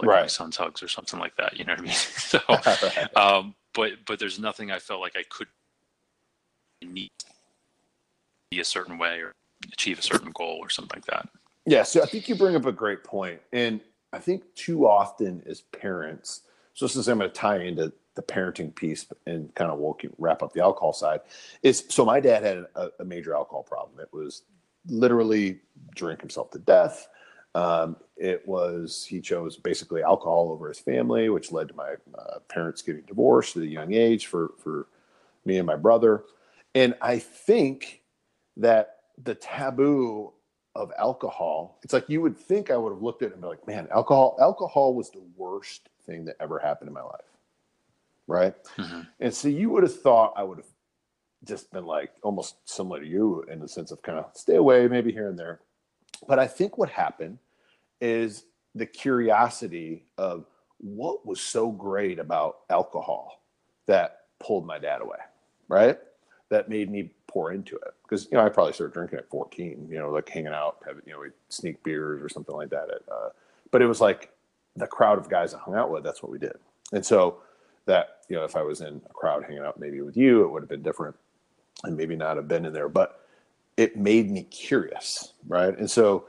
[0.00, 0.20] Like right.
[0.22, 1.56] my son's hugs or something like that.
[1.58, 1.92] You know what I mean?
[1.94, 2.40] so,
[3.16, 5.48] um, but but there's nothing I felt like I could
[6.82, 7.10] need
[8.50, 9.32] be a certain way or
[9.72, 11.28] achieve a certain goal or something like that.
[11.64, 13.80] Yeah, so I think you bring up a great point, and
[14.12, 16.42] I think too often as parents,
[16.74, 20.42] so since I'm going to tie into the parenting piece and kind of we'll wrap
[20.42, 21.20] up the alcohol side,
[21.62, 24.00] is so my dad had a, a major alcohol problem.
[24.00, 24.42] It was
[24.86, 25.60] literally
[25.94, 27.08] drink himself to death.
[27.54, 32.38] Um, it was he chose basically alcohol over his family, which led to my uh,
[32.48, 34.86] parents getting divorced at a young age for for
[35.44, 36.24] me and my brother.
[36.74, 38.02] And I think
[38.56, 40.32] that the taboo
[40.74, 43.48] of alcohol, it's like you would think I would have looked at it and be
[43.48, 47.20] like, man, alcohol, alcohol was the worst thing that ever happened in my life.
[48.26, 48.54] Right.
[48.78, 49.00] Mm-hmm.
[49.20, 50.66] And so you would have thought I would have
[51.44, 54.88] just been like almost similar to you in the sense of kind of stay away,
[54.88, 55.60] maybe here and there.
[56.26, 57.38] But I think what happened
[58.00, 60.46] is the curiosity of
[60.78, 63.42] what was so great about alcohol
[63.86, 65.18] that pulled my dad away,
[65.68, 65.98] right?
[66.48, 69.88] That made me pour into it because you know I probably started drinking at 14,
[69.90, 72.90] you know, like hanging out, having you know, we sneak beers or something like that.
[72.90, 73.28] At, uh,
[73.70, 74.30] but it was like
[74.76, 76.02] the crowd of guys I hung out with.
[76.02, 76.56] That's what we did,
[76.92, 77.38] and so
[77.86, 80.50] that you know, if I was in a crowd hanging out maybe with you, it
[80.50, 81.16] would have been different,
[81.84, 83.21] and maybe not have been in there, but
[83.76, 85.76] it made me curious, right?
[85.76, 86.26] And so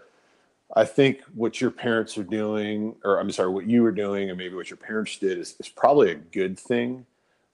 [0.75, 4.37] I think what your parents are doing, or I'm sorry, what you were doing, and
[4.37, 7.05] maybe what your parents did is, is probably a good thing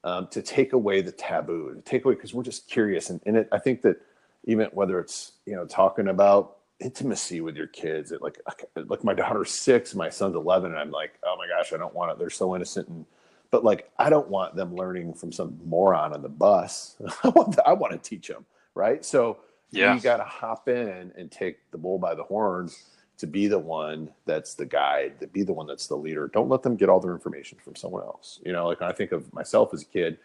[0.04, 3.10] um, to take away the taboo, to take away because we're just curious.
[3.10, 3.98] And, and it, I think that
[4.46, 8.40] even whether it's you know talking about intimacy with your kids, it, like
[8.76, 11.94] like my daughter's six, my son's eleven, and I'm like, oh my gosh, I don't
[11.94, 12.20] want it.
[12.20, 13.06] They're so innocent and
[13.52, 16.96] but like I don't want them learning from some moron on the bus.
[17.24, 18.46] I want I want to teach them
[18.80, 19.04] right?
[19.04, 19.38] So
[19.72, 19.94] Yeah.
[19.94, 22.86] you got to hop in and take the bull by the horns
[23.20, 26.28] to be the one that's the guide, to be the one that's the leader.
[26.28, 28.40] Don't let them get all their information from someone else.
[28.46, 30.18] You know, like I think of myself as a kid,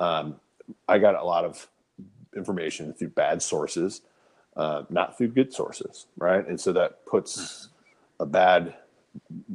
[0.00, 0.36] um,
[0.88, 1.68] I got a lot of
[2.36, 4.02] information through bad sources,
[4.56, 6.46] uh, not through good sources, right?
[6.46, 7.68] And so that puts
[8.18, 8.74] a bad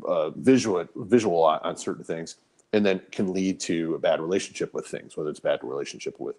[0.06, 2.38] uh, visual visual on, on certain things,
[2.72, 6.36] and then can lead to a bad relationship with things, whether it's bad relationship with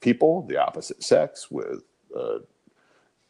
[0.00, 1.82] people, the opposite sex, with
[2.14, 2.38] uh,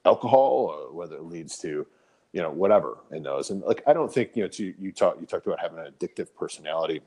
[0.05, 1.87] alcohol, or whether it leads to
[2.33, 3.51] you know whatever in those.
[3.51, 5.93] And like I don't think you know to, you talk you talked about having an
[5.93, 7.01] addictive personality,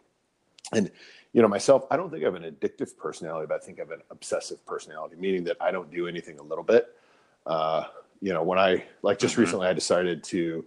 [0.73, 0.89] and
[1.33, 3.81] you know myself I don't think I have an addictive personality, but I think I
[3.81, 6.95] have an obsessive personality, meaning that I don't do anything a little bit.
[7.45, 7.85] Uh,
[8.21, 9.39] you know when I like just Mhm.
[9.39, 10.65] recently I decided to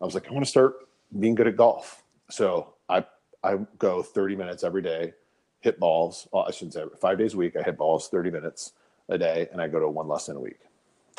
[0.00, 3.04] I was like I want to start being good at golf, so I
[3.44, 5.12] I go 30 minutes every day,
[5.60, 6.26] hit balls.
[6.34, 7.56] I shouldn't say five days a week.
[7.56, 8.72] I hit balls 30 minutes
[9.08, 10.58] a day, and I go to one lesson a week.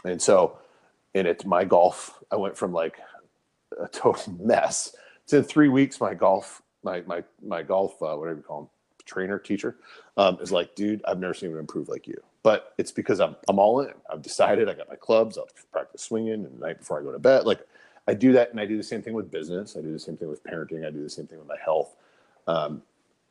[0.03, 0.59] And so,
[1.15, 2.19] and it's my golf.
[2.31, 2.99] I went from like
[3.79, 4.95] a total mess
[5.27, 5.99] to three weeks.
[5.99, 8.69] My golf, my my my golf, uh, whatever you call him,
[9.05, 9.75] trainer, teacher,
[10.17, 12.21] um, is like, dude, I've never seen him improve like you.
[12.43, 13.93] But it's because I'm I'm all in.
[14.11, 14.69] I've decided.
[14.69, 15.37] I got my clubs.
[15.37, 17.65] I'll practice swinging, and the night before I go to bed, like
[18.07, 19.75] I do that, and I do the same thing with business.
[19.77, 20.85] I do the same thing with parenting.
[20.85, 21.95] I do the same thing with my health,
[22.47, 22.81] um,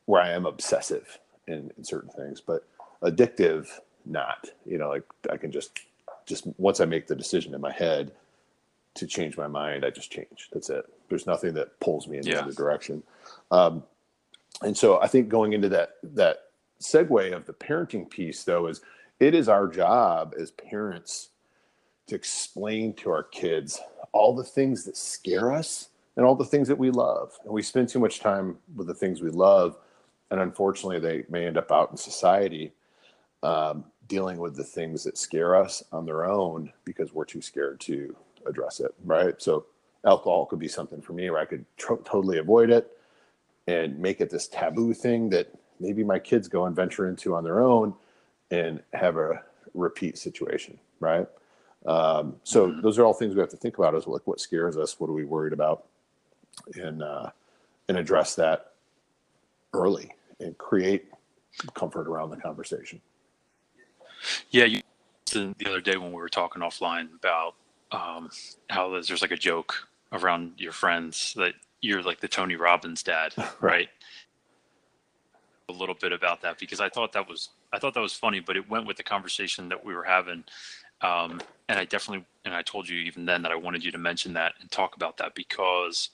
[0.05, 2.67] where I am obsessive in, in certain things, but
[3.01, 3.67] addictive,
[4.05, 4.47] not.
[4.65, 5.79] You know, like I can just
[6.25, 8.11] just once I make the decision in my head
[8.95, 10.49] to change my mind, I just change.
[10.51, 10.85] That's it.
[11.09, 12.39] There's nothing that pulls me in the Yeah.
[12.41, 13.03] other direction.
[13.51, 13.83] Um,
[14.61, 16.37] and so I think going into that that
[16.81, 18.81] segue of the parenting piece, though, is
[19.19, 21.29] it is our job as parents
[22.07, 23.79] to explain to our kids
[24.11, 27.37] all the things that scare us and all the things that we love.
[27.43, 29.77] And we spend too much time with the things we love,
[30.31, 32.73] and unfortunately, they may end up out in society
[33.43, 37.79] um, dealing with the things that scare us on their own because we're too scared
[37.81, 38.93] to address it.
[39.05, 39.39] Right.
[39.41, 39.65] So
[40.05, 42.97] alcohol could be something for me where I could tr- totally avoid it
[43.67, 45.47] and make it this taboo thing that
[45.79, 47.93] maybe my kids go and venture into on their own
[48.51, 50.79] and have a repeat situation.
[50.99, 51.27] Right.
[51.85, 52.81] Um, so Mhm.
[52.81, 55.09] those are all things we have to think about is like what scares us, what
[55.09, 55.85] are we worried about,
[56.75, 57.29] and uh,
[57.87, 58.73] and address that
[59.73, 61.09] early and create
[61.73, 63.01] comfort around the conversation.
[64.51, 64.81] Yeah, you
[65.31, 67.55] the the other day when we were talking offline about
[67.91, 68.29] um,
[68.69, 69.75] how there's, there's like a joke
[70.11, 73.89] around your friends that you're like the Tony Robbins dad, right?
[75.69, 78.39] A little bit about that because I thought that was I thought that was funny,
[78.39, 80.43] but it went with the conversation that we were having,
[81.01, 83.97] um, and I definitely and I told you even then that I wanted you to
[83.97, 86.09] mention that and talk about that because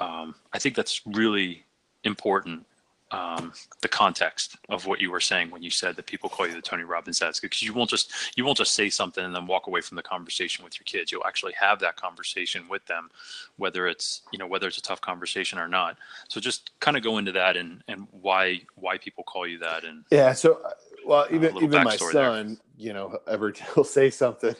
[0.00, 1.64] um, I think that's really
[2.04, 2.66] important
[3.12, 6.54] um, the context of what you were saying when you said that people call you
[6.54, 9.46] the Tony Robbins dad, because you won't just you won't just say something and then
[9.46, 11.12] walk away from the conversation with your kids.
[11.12, 13.10] You'll actually have that conversation with them,
[13.56, 15.98] whether it's you know whether it's a tough conversation or not.
[16.28, 19.84] So just kind of go into that and and why why people call you that
[19.84, 20.32] and Yeah.
[20.32, 20.70] So, uh,
[21.06, 22.24] well, even even my backstory there.
[22.24, 24.54] son, you know, ever he'll say something,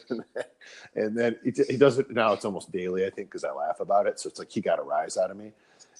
[0.95, 2.33] and then he, he does it now.
[2.33, 4.19] It's almost daily, I think, because I laugh about it.
[4.19, 5.53] So it's like he got a rise out of me,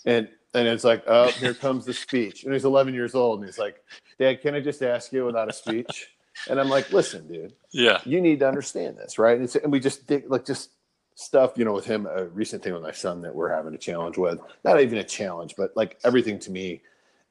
[0.05, 2.43] and and it's like, oh, here comes the speech.
[2.43, 3.81] And he's 11 years old, and he's like,
[4.19, 6.09] Dad, can I just ask you without a speech?
[6.49, 9.35] And I'm like, listen, dude, yeah you need to understand this, right?
[9.35, 10.71] And, it's, and we just did like just
[11.15, 12.07] stuff, you know, with him.
[12.07, 14.39] A recent thing with my son that we're having a challenge with.
[14.63, 16.81] Not even a challenge, but like everything to me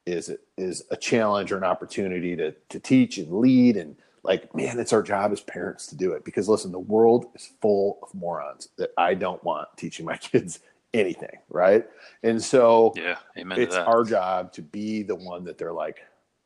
[0.07, 4.79] is is a challenge or an opportunity to to teach and lead and like man
[4.79, 8.13] it's our job as parents to do it because listen the world is full of
[8.15, 10.59] morons that i don't want teaching my kids
[10.95, 11.87] anything right?
[12.23, 15.99] And so yeah amen to it's our job to be the one that they're like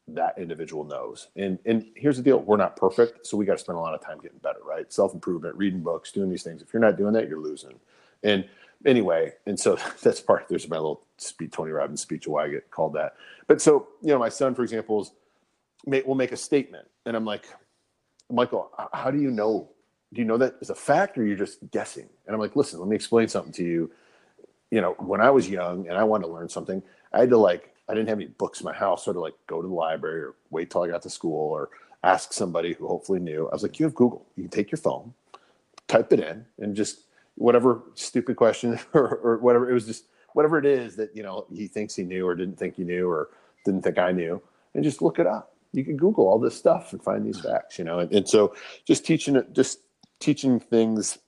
[0.09, 1.29] that individual knows.
[1.37, 3.95] And and here's the deal we're not perfect so we got to spend a lot
[3.95, 4.93] of time getting better right?
[4.93, 6.63] Self-improvement reading books doing these things.
[6.63, 7.79] If you're not doing that you're losing.
[8.23, 8.49] And
[8.85, 12.49] anyway and so that's part there's my little speech tony robbins speech of why i
[12.49, 13.17] get called that.
[13.47, 15.13] But so you know my son for example is
[16.05, 17.47] will make a statement and i'm like
[18.31, 19.71] michael how do you know?
[20.15, 22.09] Do you know that as a fact or you're just guessing?
[22.27, 23.91] And i'm like listen let me explain something to you
[24.71, 27.37] you know when i was young and i wanted to learn something i had to
[27.37, 29.63] like i didn't have any books in my house so i had to like go
[29.63, 31.71] to the library or wait till i got to school or
[32.07, 33.49] ask somebody who hopefully knew.
[33.49, 34.27] I was like you have google.
[34.37, 35.13] You can take your phone
[35.89, 37.05] type it in and just
[37.37, 41.47] whatever stupid question or, or whatever it was just whatever it is that you know
[41.53, 43.29] he thinks he knew or didn't think he knew or
[43.65, 44.41] didn't think i knew
[44.75, 45.55] and just look it up.
[45.73, 48.55] You can google all this stuff and find these facts you know and, and so
[48.85, 49.81] just teaching it just
[50.19, 51.19] teaching things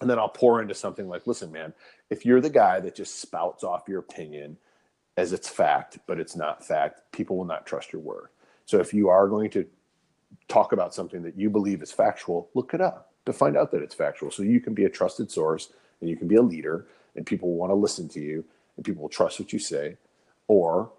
[0.00, 1.74] and then i'll pour into something like listen man
[2.10, 4.56] if you're the guy that just spouts off your opinion
[5.16, 8.28] as it's fact but it's not fact people will not trust your word
[8.66, 9.66] so if you are going to
[10.48, 13.82] talk about something that you believe is factual, look it up to find out that
[13.82, 14.30] it's factual.
[14.30, 17.50] So you can be a trusted source and you can be a leader and people
[17.50, 18.44] will want to listen to you
[18.76, 19.96] and people will trust what you say.
[20.48, 20.92] Or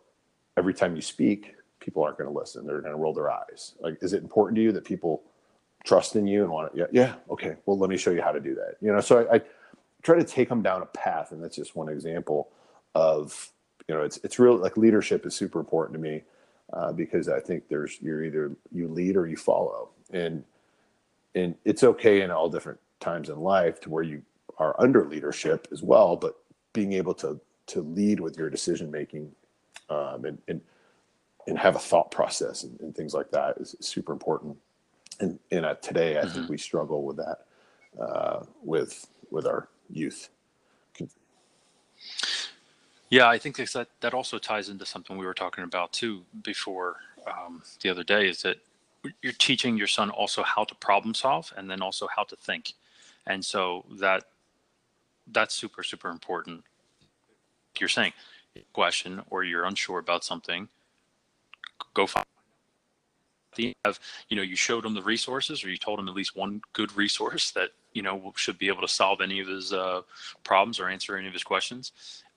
[0.57, 2.65] every time you speak, people aren't going to listen.
[2.65, 3.73] They're going to roll their eyes.
[3.79, 5.23] Like, is it important to you that people
[5.83, 8.31] trust in you and want to, yeah, yeah, okay, well, let me show you how
[8.31, 8.75] to do that.
[8.81, 9.41] You know, so I, I
[10.03, 11.31] try to take them down a path.
[11.31, 12.49] And that's just one example
[12.95, 13.51] of,
[13.87, 16.23] you know, it's, it's real like leadership is super important to me
[16.73, 19.89] uh, because I think there's, you're either you lead or you follow.
[20.11, 20.43] And,
[21.35, 24.21] and it's okay in all different times in life to where you
[24.57, 26.35] are under leadership as well, but
[26.73, 29.31] being able to, to lead with your decision making
[29.89, 30.61] um, and, and,
[31.47, 34.57] and have a thought process and, and things like that is, is super important.
[35.19, 36.33] And, and uh, today, I mm-hmm.
[36.33, 37.45] think we struggle with that
[37.99, 40.29] uh, with with our youth.
[43.09, 46.95] Yeah, I think that that also ties into something we were talking about too before
[47.27, 48.29] um, the other day.
[48.29, 48.57] Is that
[49.21, 52.73] you're teaching your son also how to problem solve and then also how to think,
[53.27, 54.23] and so that
[55.33, 56.63] that's super super important.
[57.77, 58.13] You're saying
[58.73, 60.69] question or you're unsure about something,
[61.93, 62.25] go find
[63.57, 66.35] you have you know you showed him the resources or you told him at least
[66.35, 70.01] one good resource that you know should be able to solve any of his uh,
[70.43, 71.91] problems or answer any of his questions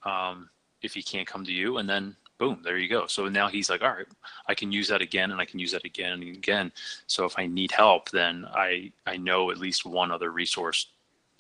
[0.04, 0.48] um,
[0.82, 1.78] if he can't come to you?
[1.78, 3.06] And then boom there you go.
[3.06, 4.06] So now he's like all right
[4.48, 6.72] i can use that again and i can use that again and again.
[7.06, 10.88] So if i need help then i i know at least one other resource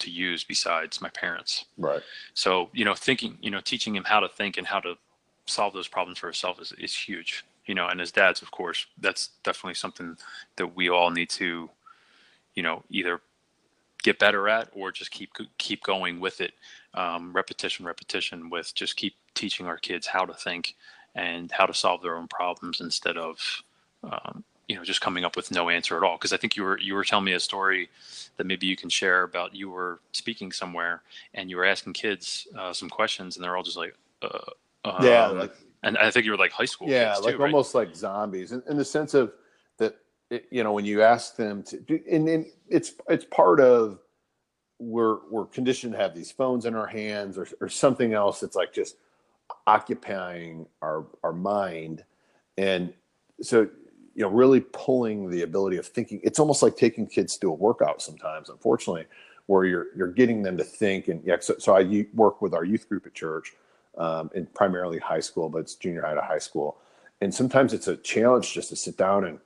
[0.00, 1.66] to use besides my parents.
[1.78, 2.02] Right.
[2.34, 4.94] So you know thinking you know teaching him how to think and how to
[5.46, 8.86] solve those problems for himself is, is huge you know and as dads of course
[9.00, 10.16] that's definitely something
[10.56, 11.70] that we all need to
[12.54, 13.20] you know either
[14.04, 16.52] get better at or just keep keep going with it.
[16.92, 20.76] Um, repetition repetition with just keep teaching our kids how to think
[21.16, 23.62] and how to solve their own problems instead of
[24.04, 26.16] um, you know just coming up with no answer at all.
[26.16, 27.88] Because i think you were you were telling me a story
[28.36, 32.46] that maybe you can share about you were speaking somewhere and you were asking kids
[32.56, 36.24] uh, some questions and they're all just like uh, yeah um, like and I think
[36.24, 36.88] you were like high school.
[36.88, 37.86] Yeah, like too, almost right?
[37.86, 39.32] like zombies, in, in, the sense of
[39.78, 39.96] that.
[40.30, 43.98] It, you know, when you ask them to, and, and it's it's part of
[44.78, 48.56] we're we're conditioned to have these phones in our hands or or something else that's
[48.56, 48.96] like just
[49.66, 52.04] occupying our our mind,
[52.56, 52.92] and
[53.42, 53.68] so
[54.14, 56.20] you know, really pulling the ability of thinking.
[56.22, 59.06] It's almost like taking kids to a workout sometimes, unfortunately,
[59.46, 61.08] where you're you're getting them to think.
[61.08, 63.52] And yeah, so, so I work with our youth group at church
[63.98, 66.78] um, and primarily high school, but it's junior high to high school.
[67.20, 69.38] And sometimes it's a challenge just to sit down and,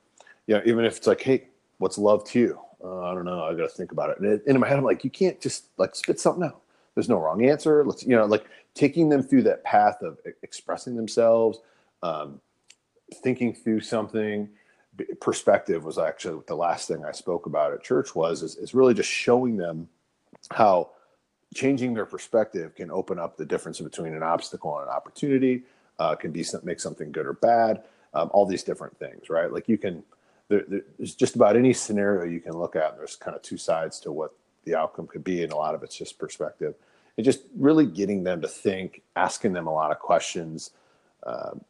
[0.47, 2.61] you know, even if it's like, hey, what's love to you?
[2.83, 3.45] Uh, I don't know.
[3.45, 4.21] I got to think about it.
[4.21, 6.61] And, it, and in my head, I'm like, you can't just like spit something out.
[6.95, 7.85] There's no wrong answer.
[7.85, 11.61] Let's, you know, like taking them through that path of expressing themselves,
[12.03, 12.41] um,
[13.23, 14.49] thinking through something.
[15.21, 18.95] Perspective was actually the last thing I spoke about at church was is, is really
[18.95, 19.89] just showing them
[20.51, 20.91] how
[21.55, 25.63] changing their perspective can open up the difference between an obstacle and an opportunity
[25.99, 27.83] uh, can be some, make something good or bad
[28.15, 29.53] um, all these different things right?
[29.53, 30.03] Like you can
[30.49, 34.01] there, there's just about any scenario you can look at there's kind of two sides
[34.01, 34.33] to what
[34.65, 36.75] the outcome could be and a lot of it's just perspective.
[37.17, 40.71] And just really getting them to think asking them a lot of questions
[41.27, 41.65] um,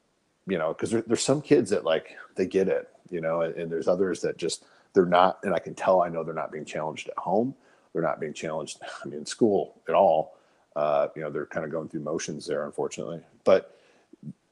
[0.49, 3.55] you know because there, there's some kids that like they get it you know and,
[3.55, 4.65] and there's others that just
[4.95, 7.55] they're not and i can tell i know they're not being challenged at home
[7.99, 8.79] they're not being challenged.
[9.05, 10.37] I mean, in school at all.
[10.77, 13.21] Uh, you know, they're kind of going through motions there, unfortunately.
[13.43, 13.77] But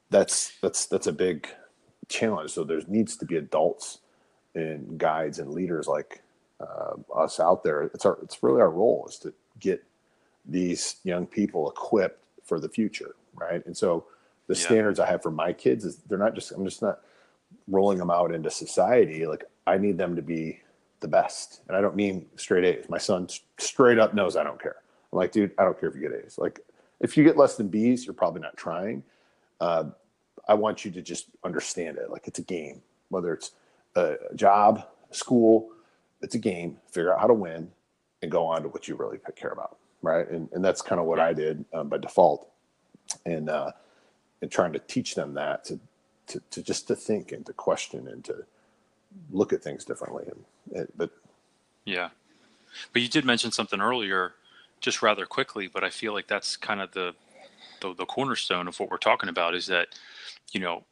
[0.09, 1.47] that's that's that's a big
[2.09, 2.51] challenge.
[2.51, 3.99] So there needs to be adults
[4.53, 6.21] and guides and leaders like
[6.59, 7.83] uh, us out there.
[7.83, 9.81] It's our it's really our role is to get
[10.45, 13.65] these young people equipped for the future, right?
[13.65, 14.07] And so
[14.47, 14.65] the yeah.
[14.65, 16.99] standards I have for my kids is they're not just I'm just not
[17.69, 19.25] rolling them out into society.
[19.25, 20.59] Like I need them to be
[20.99, 21.61] the best.
[21.67, 22.89] And I don't mean straight A's.
[22.89, 24.77] My son straight up knows I don't care.
[25.11, 26.37] I'm like, dude, I don't care if you get A's.
[26.37, 26.59] Like,
[26.99, 29.03] if you get less than B's, you're probably not trying.
[29.59, 29.85] Uh,
[30.47, 32.09] I want you to just understand it.
[32.09, 33.51] Like, it's a game, whether it's
[33.95, 35.69] a job, school,
[36.21, 36.77] it's a game.
[36.91, 37.69] Figure out how to win
[38.21, 39.77] and go on to what you really care about.
[40.01, 40.29] Right.
[40.29, 42.49] And, and that's kind of what I did um, by default.
[43.25, 43.71] And, uh,
[44.41, 45.79] and trying to teach them that to,
[46.27, 48.45] to, to just to think and to question and to
[49.31, 50.25] look at things differently.
[50.73, 51.11] And, but
[51.85, 52.09] yeah,
[52.93, 54.33] but you did mention something earlier,
[54.79, 55.67] just rather quickly.
[55.67, 57.13] But I feel like that's kind of the,
[57.81, 59.89] the the cornerstone of what we're talking about is that,
[60.51, 60.83] you know,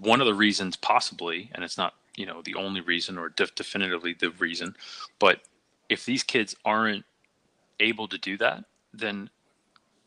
[0.00, 3.54] one of the reasons possibly, and it's not you know the only reason or def-
[3.54, 4.76] definitively the reason,
[5.18, 5.40] but
[5.88, 7.04] if these kids aren't
[7.80, 9.28] able to do that, then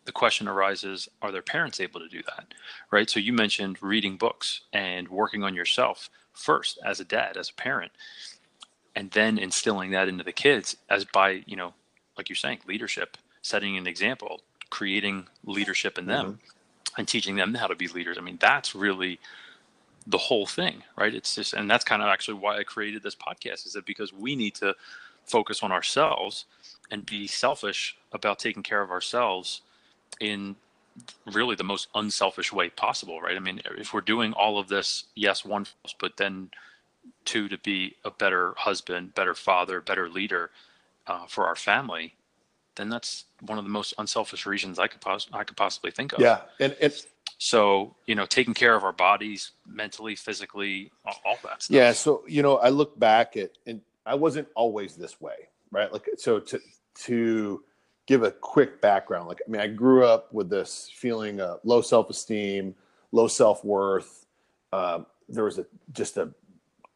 [0.06, 2.54] the question arises are their parents able to do that
[2.92, 7.50] right so you mentioned reading books and working on yourself first as a dad as
[7.50, 7.92] a parent
[8.96, 11.74] and then instilling that into the kids as by you know
[12.18, 17.00] like you're saying leadership setting an example creating leadership in them mm-hmm.
[17.00, 19.20] and teaching them how to be leaders i mean that's really
[20.08, 23.16] the whole thing right it's just and that's kind of actually why i created this
[23.16, 24.76] podcast is that because we need to
[25.26, 26.46] focus on ourselves
[26.92, 29.62] and be selfish about taking care of ourselves
[30.20, 30.56] in
[31.26, 33.36] really the most unselfish way possible, right?
[33.36, 35.66] I mean, if we're doing all of this, yes, one,
[36.00, 36.50] but then
[37.26, 40.52] two, to be a better husband, better father, better leader
[41.08, 42.16] uh, for our family,
[42.76, 46.14] then that's one of the most unselfish reasons I could pos- I could possibly think
[46.14, 46.20] of.
[46.20, 51.38] Yeah, and it's so you know taking care of our bodies mentally, physically, all, all
[51.44, 51.64] that.
[51.64, 51.76] Stuff.
[51.76, 55.92] Yeah, so you know, I look back at and I wasn't always this way, right?
[55.92, 56.60] Like so to
[57.06, 57.64] to
[58.06, 59.28] give a quick background.
[59.28, 62.76] Like, I mean, I grew up with this feeling of low self esteem,
[63.12, 64.26] low self worth.
[64.72, 66.30] Um, there was a just a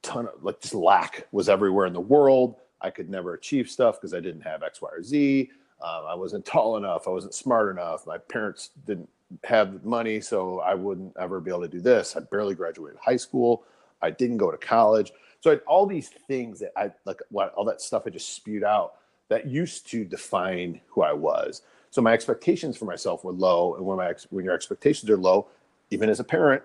[0.02, 2.56] ton of like just lack was everywhere in the world.
[2.82, 5.50] I could never achieve stuff because I didn't have X, Y, or Z.
[5.82, 7.08] Um, I wasn't tall enough.
[7.08, 8.06] I wasn't smart enough.
[8.06, 9.10] My parents didn't
[9.44, 12.16] have money, so I wouldn't ever be able to do this.
[12.16, 13.64] I barely graduated high school.
[14.02, 15.12] I didn't go to college.
[15.42, 18.36] So I had all these things that I like, what, all that stuff I just
[18.36, 18.94] spewed out
[19.30, 21.62] that used to define who I was.
[21.92, 25.48] So my expectations for myself were low, and when my when your expectations are low,
[25.90, 26.62] even as a parent,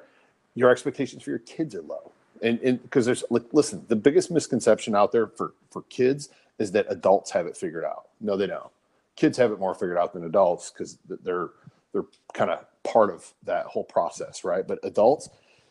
[0.54, 2.12] your expectations for your kids are low.
[2.42, 6.86] And because there's like, listen, the biggest misconception out there for for kids is that
[6.88, 8.08] adults have it figured out.
[8.20, 8.70] No, they don't.
[9.14, 11.50] Kids have it more figured out than adults because they're
[11.92, 14.66] they're kind of part of that whole process, right?
[14.66, 15.28] But adults,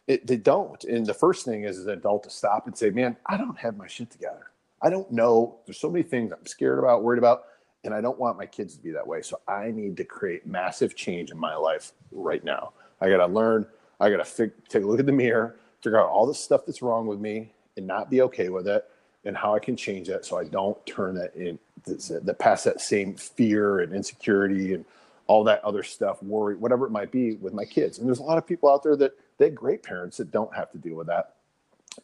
[0.08, 0.82] it, they don't.
[0.86, 3.76] And the first thing is, an adult to stop and say, "Man, I don't have
[3.76, 4.51] my shit together."
[4.82, 5.60] I don't know.
[5.66, 7.44] There's so many things I'm scared about, worried about,
[7.84, 9.22] and I don't want my kids to be that way.
[9.22, 12.74] So I need to create massive change in my life right now.
[13.00, 13.66] I got to learn.
[14.00, 16.66] I got to fig- take a look at the mirror, figure out all the stuff
[16.66, 18.86] that's wrong with me, and not be okay with it,
[19.26, 22.82] and how I can change that so I don't turn that in that past that
[22.82, 24.86] same fear and insecurity and
[25.28, 28.00] all that other stuff, worry, whatever it might be with my kids.
[28.00, 30.72] And there's a lot of people out there that they're great parents that don't have
[30.72, 31.36] to deal with that.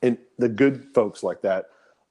[0.02, 1.70] And the good folks like that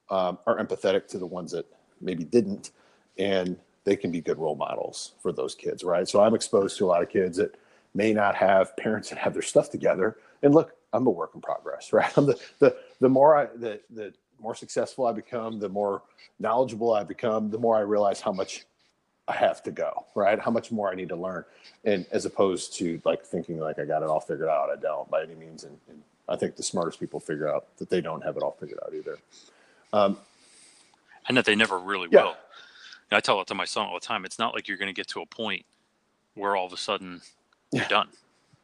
[0.09, 1.65] um, are empathetic to the ones that
[2.01, 2.71] maybe didn't,
[3.17, 6.07] and they can be good role models for those kids, right?
[6.07, 7.55] So I'm exposed to a lot of kids that
[7.93, 10.17] may not have parents that have their stuff together.
[10.43, 12.11] And look, I'm a work in progress, right?
[12.17, 16.03] I'm the the the more I the the more successful I become, the more
[16.39, 18.65] knowledgeable I become, the more I realize how much
[19.27, 20.39] I have to go, right?
[20.39, 21.43] How much more I need to learn,
[21.83, 25.09] and as opposed to like thinking like I got it all figured out, I don't
[25.09, 25.63] by any means.
[25.63, 28.57] And, and I think the smartest people figure out that they don't have it all
[28.59, 29.17] figured out either.
[29.93, 30.17] Um,
[31.27, 32.23] and that they never really yeah.
[32.23, 32.37] will.
[33.11, 34.25] I tell it to my son all the time.
[34.25, 35.65] It's not like you're going to get to a point
[36.35, 37.21] where all of a sudden
[37.71, 37.87] you're yeah.
[37.87, 38.09] done.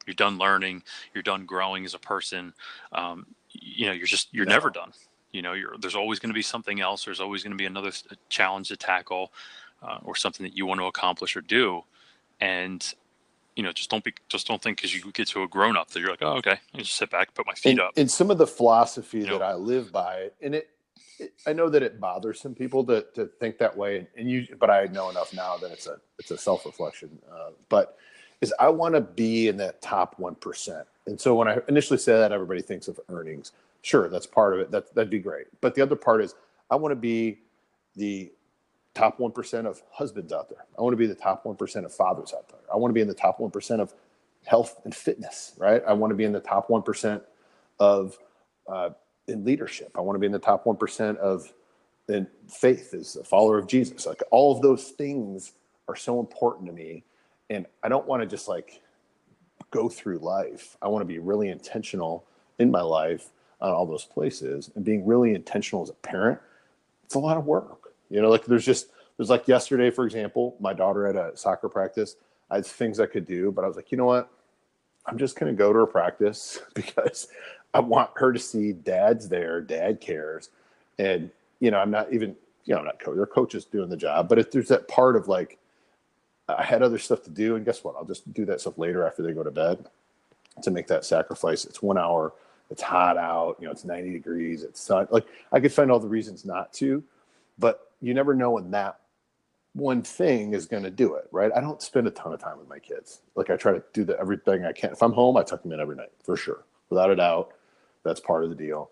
[0.05, 0.83] You're done learning.
[1.13, 2.53] You're done growing as a person.
[2.91, 4.51] Um, you know, you're just you're no.
[4.51, 4.91] never done.
[5.31, 7.05] You know, there's always going to be something else.
[7.05, 7.91] There's always going to be another
[8.29, 9.31] challenge to tackle,
[9.81, 11.83] uh, or something that you want to accomplish or do.
[12.39, 12.93] And
[13.55, 15.89] you know, just don't be, just don't think because you get to a grown up
[15.91, 17.91] that you're like, oh, okay, I just sit back, put my feet and, up.
[17.95, 20.69] And some of the philosophy you that know, I live by, and it,
[21.45, 24.47] I know that it bothers some people to, to think that way, and you.
[24.59, 27.17] But I know enough now that it's a it's a self reflection.
[27.31, 27.97] Uh, but
[28.41, 31.99] is I want to be in that top one percent, and so when I initially
[31.99, 33.51] say that, everybody thinks of earnings.
[33.81, 34.71] Sure, that's part of it.
[34.71, 35.47] That that'd be great.
[35.61, 36.35] But the other part is
[36.71, 37.39] I want to be
[37.95, 38.31] the
[38.93, 40.65] top one percent of husbands out there.
[40.77, 42.59] I want to be the top one percent of fathers out there.
[42.71, 43.93] I want to be in the top one percent of
[44.45, 45.53] health and fitness.
[45.57, 45.81] Right.
[45.87, 47.23] I want to be in the top one percent
[47.79, 48.17] of
[48.67, 48.91] uh,
[49.27, 49.91] in leadership.
[49.95, 51.51] I want to be in the top 1% of
[52.09, 54.05] in faith as a follower of Jesus.
[54.05, 55.53] Like all of those things
[55.87, 57.03] are so important to me.
[57.49, 58.81] And I don't want to just like
[59.71, 60.77] go through life.
[60.81, 62.25] I want to be really intentional
[62.59, 63.29] in my life
[63.61, 66.39] on all those places and being really intentional as a parent.
[67.05, 67.93] It's a lot of work.
[68.09, 71.69] You know, like there's just, there's like yesterday, for example, my daughter at a soccer
[71.69, 72.15] practice,
[72.51, 74.29] I had things I could do, but I was like, you know what?
[75.05, 77.27] I'm just going to go to her practice because
[77.73, 80.49] I want her to see dad's there, dad cares.
[80.99, 83.89] And, you know, I'm not even, you know, I'm not coach, their coach is doing
[83.89, 85.57] the job, but if there's that part of like,
[86.47, 87.95] I had other stuff to do, and guess what?
[87.95, 89.85] I'll just do that stuff later after they go to bed
[90.61, 91.65] to make that sacrifice.
[91.65, 92.33] It's one hour,
[92.69, 95.07] it's hot out, you know, it's 90 degrees, it's sun.
[95.09, 97.03] Like, I could find all the reasons not to,
[97.57, 98.99] but you never know when that
[99.73, 101.51] one thing is going to do it, right?
[101.55, 103.21] I don't spend a ton of time with my kids.
[103.35, 104.91] Like, I try to do the everything I can.
[104.91, 107.51] If I'm home, I tuck them in every night for sure, without a doubt.
[108.03, 108.89] That's part of the deal.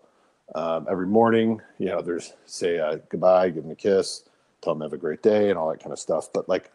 [0.54, 4.24] Um, every morning, you know, there's say uh, goodbye, give them a kiss,
[4.60, 6.32] tell them have a great day, and all that kind of stuff.
[6.32, 6.70] But like,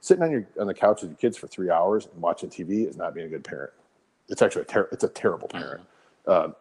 [0.00, 2.86] sitting on your on the couch with your kids for three hours and watching TV
[2.86, 3.72] is not being a good parent.
[4.28, 5.82] It's actually a ter- it's a terrible parent.
[6.26, 6.46] Mm-hmm.
[6.46, 6.54] Um,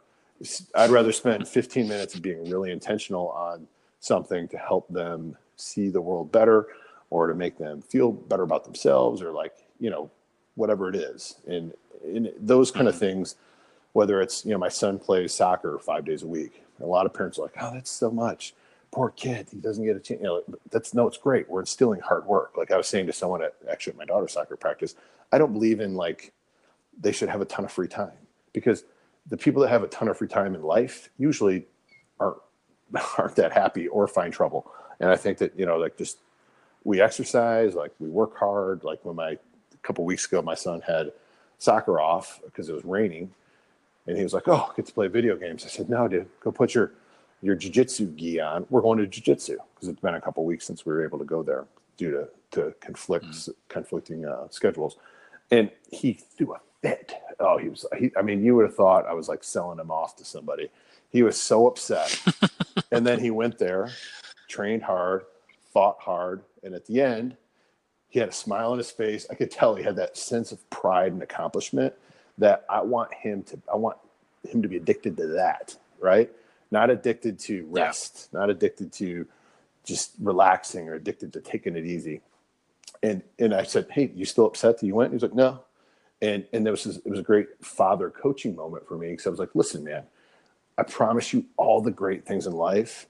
[0.75, 3.67] I'd rather spend 15 minutes being really intentional on
[3.99, 6.67] something to help them see the world better
[7.09, 10.09] or to make them feel better about themselves or like you know
[10.55, 11.73] whatever it is and,
[12.03, 13.05] and those kind of mm-hmm.
[13.05, 13.35] things
[13.93, 17.13] whether it's you know my son plays soccer five days a week a lot of
[17.13, 18.53] parents are like oh that's so much.
[18.91, 19.47] Poor kid.
[19.51, 20.21] He doesn't get a chance.
[20.21, 21.49] You know that's no it's great.
[21.49, 22.53] We're instilling hard work.
[22.57, 24.95] Like i was saying to someone at actually at my daughter's soccer practice
[25.31, 26.31] i don't believe in like
[26.99, 28.11] they should have a ton of free time.
[28.51, 28.83] Because
[29.27, 31.65] the people that have a ton of free time in life usually
[32.19, 32.37] aren't
[33.17, 34.71] aren't that happy or find trouble.
[34.99, 36.17] And i think that you know like just
[36.83, 38.83] we exercise like we work hard.
[38.83, 41.11] Like when my a couple weeks ago my son had
[41.57, 43.31] soccer off because it was raining
[44.07, 45.65] and he was like oh I get to play video games.
[45.65, 46.91] I said no dude go put your
[47.41, 48.65] your jiu-jitsu gi on.
[48.69, 51.25] We're going to jiu-jitsu because it's been a couple weeks since we were able to
[51.25, 51.65] go there
[51.97, 53.53] due to to conflicts mm.
[53.69, 54.97] conflicting uh, schedules.
[55.51, 57.13] And he threw a fit.
[57.39, 59.91] Oh he was he, i mean you would have thought i was like selling him
[59.91, 60.69] off to somebody.
[61.09, 62.19] He was so upset.
[62.91, 63.89] And then he went there
[64.47, 65.23] trained hard
[65.73, 67.35] fought hard and at the end
[68.09, 69.25] he had a smile on his face.
[69.31, 71.95] I could tell he had that sense of pride and accomplishment
[72.37, 73.97] that i want him to i want
[74.47, 76.31] him to be addicted to that right
[76.73, 78.39] not addicted to rest, yeah.
[78.39, 79.27] not addicted to
[79.85, 82.19] just relaxing or addicted to taking it easy.
[83.03, 85.63] And and I said, "Hey, you still upset that you went?" He was like, "No."
[86.21, 89.27] And and there was this, it was a great father coaching moment for me because
[89.27, 90.03] I was like, "Listen, man,
[90.77, 93.07] I promise you, all the great things in life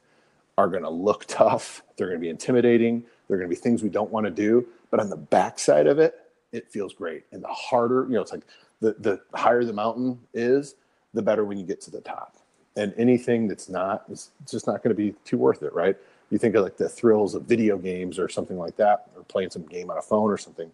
[0.58, 1.82] are going to look tough.
[1.96, 3.06] They're going to be intimidating.
[3.28, 4.68] They're going to be things we don't want to do.
[4.92, 6.16] But on the backside of it,
[6.52, 7.24] it feels great.
[7.32, 8.46] And the harder, you know, it's like
[8.84, 10.76] the the higher the mountain is,
[11.14, 12.36] the better when you get to the top.
[12.76, 15.96] And anything that's not is just not going to be too worth it right?
[16.30, 19.52] You think of like the thrills of video games or something like that or playing
[19.52, 20.72] some game on a phone or something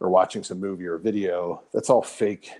[0.00, 2.50] or watching some movie or video that's all fake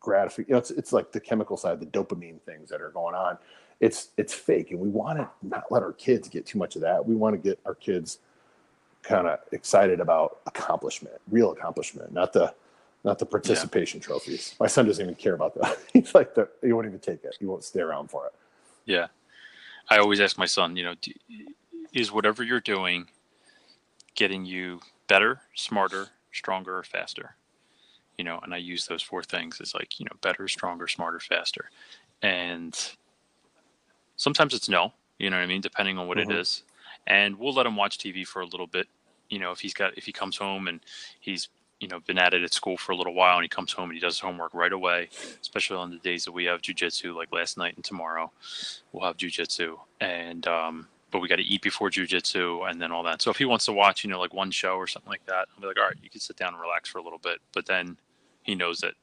[0.00, 3.14] gratification you know it's, it's like the chemical side the dopamine things that are going
[3.14, 3.38] on.
[3.80, 6.82] It's it's fake and we want to not let our kids get too much of
[6.82, 7.04] that.
[7.04, 8.18] We want to get our kids
[9.02, 12.54] kind of excited about accomplishment real accomplishment not the
[13.04, 14.06] not the participation yeah.
[14.06, 14.54] trophies.
[14.60, 15.78] My son doesn't even care about that.
[15.92, 17.36] He's like, the, he won't even take it.
[17.38, 18.32] He won't stay around for it.
[18.84, 19.08] Yeah,
[19.88, 21.12] I always ask my son, you know, do,
[21.92, 23.08] is whatever you're doing
[24.14, 27.36] getting you better, smarter, stronger, or faster?
[28.18, 31.20] You know, and I use those four things as like, you know, better, stronger, smarter,
[31.20, 31.70] faster,
[32.22, 32.78] and
[34.16, 34.92] sometimes it's no.
[35.18, 35.60] You know what I mean?
[35.60, 36.30] Depending on what mm-hmm.
[36.30, 36.62] it is,
[37.06, 38.88] and we'll let him watch TV for a little bit.
[39.28, 40.80] You know, if he's got if he comes home and
[41.20, 41.48] he's
[41.82, 43.90] you know been at it at school for a little while and he comes home
[43.90, 45.08] and he does homework right away
[45.40, 48.30] especially on the days that we have jujitsu like last night and tomorrow
[48.92, 49.76] we'll have jujitsu.
[50.00, 53.20] And um but we got to eat before jujitsu and then all that.
[53.20, 55.48] So if he wants to watch you know like one show or something like that
[55.54, 57.38] i'll be like all right you can sit down and relax for a little bit.
[57.52, 57.98] But then
[58.42, 58.94] he knows that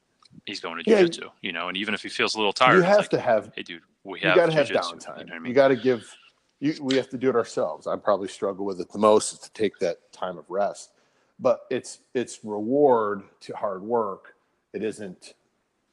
[0.45, 2.77] he's going to jujitsu yeah, you know and even if he feels a little tired
[2.77, 5.25] you have like, to have hey dude we have you got to have downtime you,
[5.25, 5.49] know I mean?
[5.49, 6.15] you got to give
[6.61, 7.87] you, we have to do it ourselves.
[7.87, 10.91] I probably struggle with it the most is to take that time of rest
[11.39, 14.35] but it's it's reward to hard work.
[14.73, 15.33] It isn't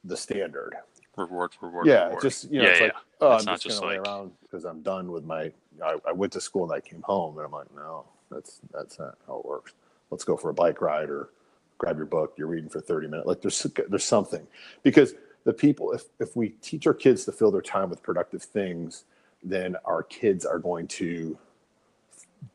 [0.05, 0.75] the standard.
[1.17, 1.87] Reward, reward.
[1.87, 2.23] Yeah, reward.
[2.23, 2.87] just you know, yeah, it's yeah.
[2.87, 4.07] like oh, it's I'm just, just gonna like...
[4.07, 5.53] lay around because I'm done with my.
[5.85, 8.99] I, I went to school and I came home and I'm like, no, that's that's
[8.99, 9.73] not how it works.
[10.11, 11.31] Let's go for a bike ride or
[11.79, 12.35] grab your book.
[12.37, 13.27] You're reading for 30 minutes.
[13.27, 14.47] Like there's there's something
[14.83, 18.43] because the people if if we teach our kids to fill their time with productive
[18.43, 19.05] things,
[19.43, 21.39] then our kids are going to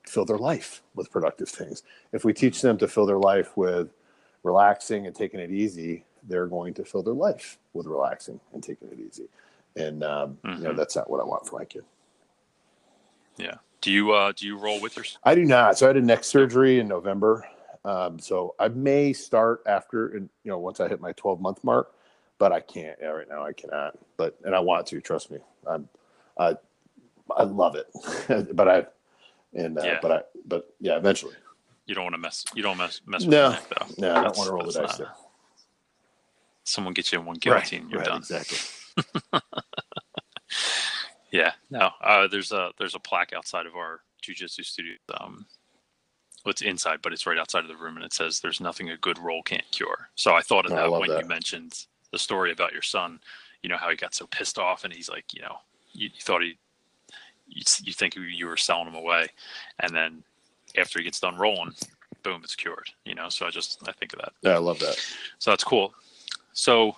[0.05, 1.83] fill their life with productive things.
[2.11, 3.89] If we teach them to fill their life with
[4.43, 8.89] relaxing and taking it easy, they're going to fill their life with relaxing and taking
[8.89, 9.27] it easy.
[9.75, 10.49] And um, mm-hmm.
[10.49, 10.77] you know mm-hmm.
[10.77, 11.83] that's not what I want for my kid.
[13.37, 13.55] Yeah.
[13.81, 15.05] Do you uh, do you roll with your?
[15.23, 15.77] I do not.
[15.77, 17.45] So I had a neck surgery in November.
[17.83, 21.63] Um, so I may start after, and you know, once I hit my 12 month
[21.63, 21.95] mark,
[22.37, 22.97] but I can't.
[23.01, 23.97] Yeah, right now I cannot.
[24.17, 25.01] But and I want to.
[25.01, 25.39] Trust me.
[25.67, 25.89] I'm.
[26.37, 26.57] I
[27.35, 28.85] I love it, but I
[29.53, 29.99] and uh, yeah.
[30.01, 31.33] but I but yeah, eventually.
[31.85, 32.45] You don't want to mess.
[32.53, 33.85] You don't mess mess with no, neck, though.
[33.97, 35.11] No, I don't want to roll the dice there.
[36.63, 38.19] Someone gets you in one guillotine, right, you're right, done.
[38.19, 38.59] Exactly.
[41.31, 41.51] yeah.
[41.69, 41.89] No.
[42.01, 44.93] Uh, there's a there's a plaque outside of our jujitsu studio.
[45.19, 45.45] Um,
[46.45, 48.89] well, it's inside, but it's right outside of the room, and it says, "There's nothing
[48.89, 51.23] a good roll can't cure." So I thought of that when that.
[51.23, 53.19] you mentioned the story about your son.
[53.63, 55.57] You know how he got so pissed off, and he's like, you know,
[55.93, 56.57] you, you thought he
[57.51, 59.27] you, you think you were selling them away,
[59.79, 60.23] and then
[60.77, 61.73] after he gets done rolling,
[62.23, 62.89] boom, it's cured.
[63.05, 64.33] You know, so I just I think of that.
[64.41, 64.97] Yeah, I love that.
[65.39, 65.93] So that's cool.
[66.53, 66.95] So,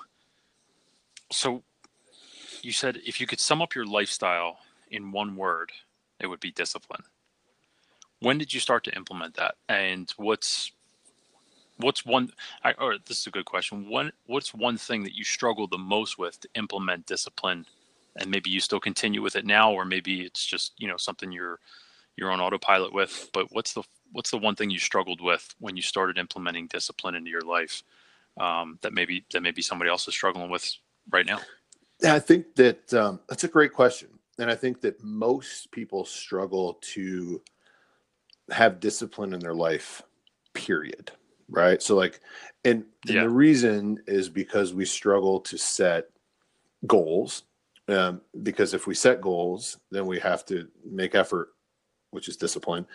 [1.32, 1.64] so
[2.62, 4.58] you said if you could sum up your lifestyle
[4.91, 5.72] in one word,
[6.20, 7.04] it would be discipline.
[8.20, 10.72] When did you start to implement that, and what's
[11.78, 12.30] what's one
[12.64, 15.78] I, or this is a good question one what's one thing that you struggle the
[15.78, 17.66] most with to implement discipline
[18.18, 21.32] and maybe you still continue with it now or maybe it's just you know something
[21.32, 21.59] you're
[22.16, 23.30] you're on autopilot with.
[23.34, 27.16] But what's the what's the one thing you struggled with when you started implementing discipline
[27.16, 27.84] into your life
[28.39, 30.70] um, that maybe that maybe somebody else is struggling with
[31.11, 31.39] right now?
[32.01, 34.09] Yeah i think that um, that's a great question.
[34.39, 37.41] And i think that most people struggle to
[38.51, 40.01] have discipline in their life
[40.53, 41.11] period
[41.49, 41.82] right?
[41.82, 42.20] So like
[42.66, 43.24] and, and yeah.
[43.24, 46.05] the reason is because we struggle to set
[46.88, 47.43] goals
[47.89, 51.49] um, because if we set goals then we have to make effort
[52.11, 52.86] which is discipline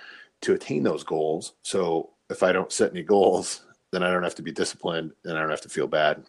[0.40, 1.54] to attain those goals.
[1.62, 5.36] So if i don't set any goals then i don't have to be disciplined and
[5.36, 6.24] i don't have to feel bad.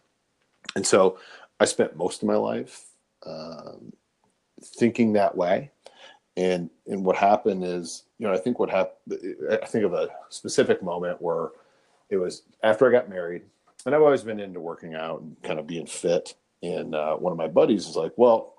[0.75, 1.19] And so
[1.59, 2.85] i spent most of my life
[3.25, 3.93] um,
[4.63, 5.71] thinking that way.
[6.37, 9.17] And and what happened is you know i think what happened
[9.51, 11.49] i think of a specific moment where
[12.09, 13.43] it was after I got married,
[13.85, 16.33] and I've always been into working out and kind of being fit.
[16.61, 18.55] And uh, one of my buddies was like, "Well,"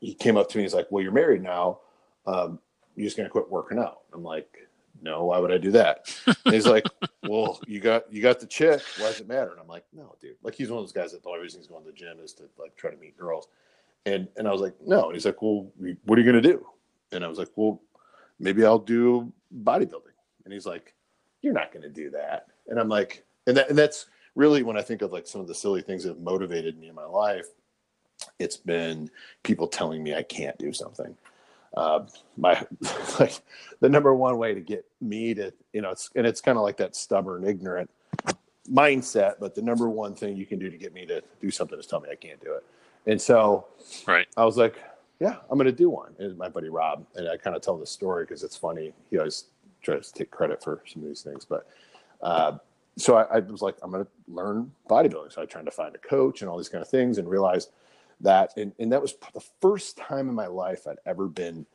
[0.00, 0.64] he came up to me.
[0.64, 1.80] He's like, "Well, you're married now.
[2.26, 2.58] Um,
[2.96, 4.48] you're just gonna quit working out." I'm like,
[5.00, 6.12] "No, why would I do that?"
[6.44, 6.84] He's like,
[7.22, 8.82] "Well, you got you got the chick.
[8.98, 10.36] Why does it matter?" And I'm like, "No, dude.
[10.42, 12.18] Like he's one of those guys that the only reason he's going to the gym
[12.20, 13.48] is to like try to meet girls."
[14.06, 15.70] And and I was like, "No." And he's like, "Well,
[16.04, 16.66] what are you gonna do?"
[17.12, 17.80] And I was like, "Well,
[18.40, 19.32] maybe I'll do
[19.62, 20.94] bodybuilding." And he's like,
[21.42, 24.06] "You're not gonna do that." and I'm like, and that and that's
[24.36, 26.88] really when I think of like some of the silly things that have motivated me
[26.88, 27.46] in my life.
[28.38, 29.10] It's been
[29.42, 31.16] people telling me I can't do something.
[31.76, 32.06] Uh,
[32.36, 32.64] my
[33.20, 33.40] like
[33.80, 36.62] the number one way to get me to you know it's and it's kind of
[36.62, 37.90] like that stubborn ignorant
[38.72, 41.78] mindset but the number one thing you can do to get me to do something
[41.78, 42.64] is tell me i can't do it
[43.06, 43.66] and so
[44.06, 44.82] right i was like
[45.20, 47.76] yeah i'm going to do one and my buddy rob and i kind of tell
[47.76, 49.44] the story because it's funny he always
[49.82, 51.66] tries to take credit for some of these things but
[52.22, 52.56] uh,
[52.98, 55.32] so I, I, was like, I'm going to learn bodybuilding.
[55.32, 57.70] So I tried to find a coach and all these kind of things and realized
[58.20, 61.66] that, and, and that was the first time in my life I'd ever been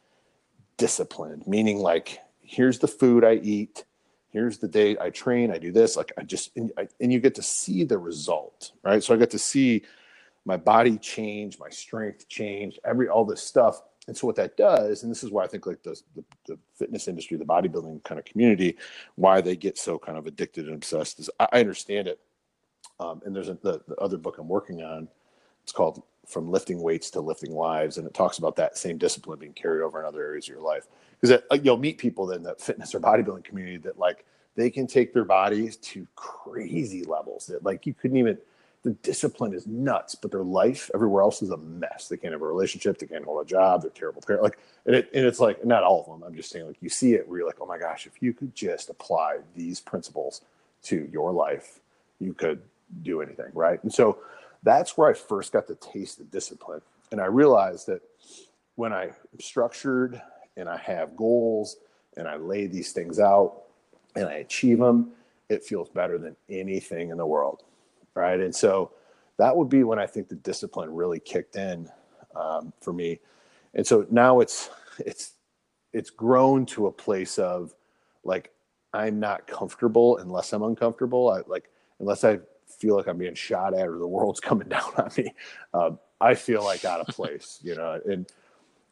[0.77, 3.85] disciplined, meaning like, here's the food I eat.
[4.29, 5.51] Here's the day I train.
[5.51, 5.95] I do this.
[5.95, 9.03] Like I just, and, I, and you get to see the result, right?
[9.03, 9.83] So I got to see
[10.45, 15.03] my body change, my strength change, every, all this stuff and so what that does,
[15.03, 18.17] and this is why I think like the, the, the fitness industry, the bodybuilding kind
[18.17, 18.77] of community,
[19.15, 22.19] why they get so kind of addicted and obsessed is I, I understand it.
[22.99, 25.07] Um, and there's a, the, the other book I'm working on.
[25.63, 29.39] It's called From Lifting Weights to Lifting Lives, and it talks about that same discipline
[29.39, 30.87] being carried over in other areas of your life.
[31.19, 34.25] Because you'll meet people in the fitness or bodybuilding community that like
[34.55, 38.37] they can take their bodies to crazy levels that like you couldn't even
[38.83, 42.07] the discipline is nuts, but their life everywhere else is a mess.
[42.07, 44.43] They can't have a relationship, they can't hold a job, they're terrible parents.
[44.43, 46.27] Like, and, it, and it's like not all of them.
[46.27, 48.33] I'm just saying, like you see it where you're like, oh my gosh, if you
[48.33, 50.41] could just apply these principles
[50.83, 51.79] to your life,
[52.19, 52.61] you could
[53.03, 53.81] do anything, right?
[53.83, 54.17] And so
[54.63, 58.01] that's where I first got the taste of discipline, and I realized that
[58.75, 60.19] when I structured
[60.57, 61.77] and I have goals
[62.17, 63.61] and I lay these things out
[64.15, 65.11] and I achieve them,
[65.49, 67.63] it feels better than anything in the world
[68.15, 68.39] right?
[68.39, 68.91] And so
[69.37, 71.89] that would be when I think the discipline really kicked in
[72.35, 73.19] um, for me.
[73.73, 75.33] And so now it's it's
[75.93, 77.73] it's grown to a place of
[78.23, 78.51] like
[78.93, 81.29] I'm not comfortable unless I'm uncomfortable.
[81.29, 84.91] I like unless I feel like I'm being shot at or the world's coming down
[84.97, 85.33] on me.
[85.73, 87.99] Um, I feel like out of place, you know.
[88.05, 88.27] And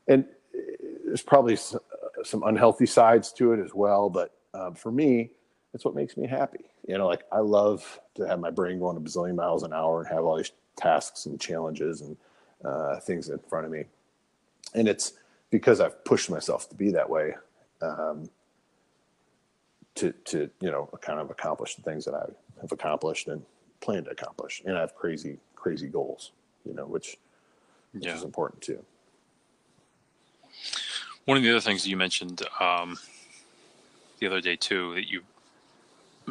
[0.07, 0.25] and
[1.05, 4.09] there's probably some unhealthy sides to it as well.
[4.09, 5.31] But um, for me,
[5.73, 6.65] it's what makes me happy.
[6.89, 9.99] You know, like I love to have my brain going a bazillion miles an hour
[9.99, 12.17] and have all these tasks and challenges and
[12.65, 13.83] uh, things in front of me.
[14.73, 15.13] And it's
[15.51, 17.35] because I've pushed myself to be that way
[17.83, 18.27] um,
[19.95, 22.25] to, to, you know, kind of accomplish the things that I
[22.59, 23.43] have accomplished and
[23.81, 24.63] plan to accomplish.
[24.65, 26.31] And I have crazy, crazy goals,
[26.65, 27.17] you know, which,
[27.91, 28.15] which yeah.
[28.15, 28.83] is important too.
[31.25, 32.97] One of the other things you mentioned um,
[34.17, 35.21] the other day too, that you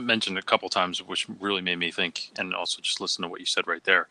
[0.07, 3.41] mentioned a couple times, which really made me think, and also just listen to what
[3.41, 4.09] you said right there,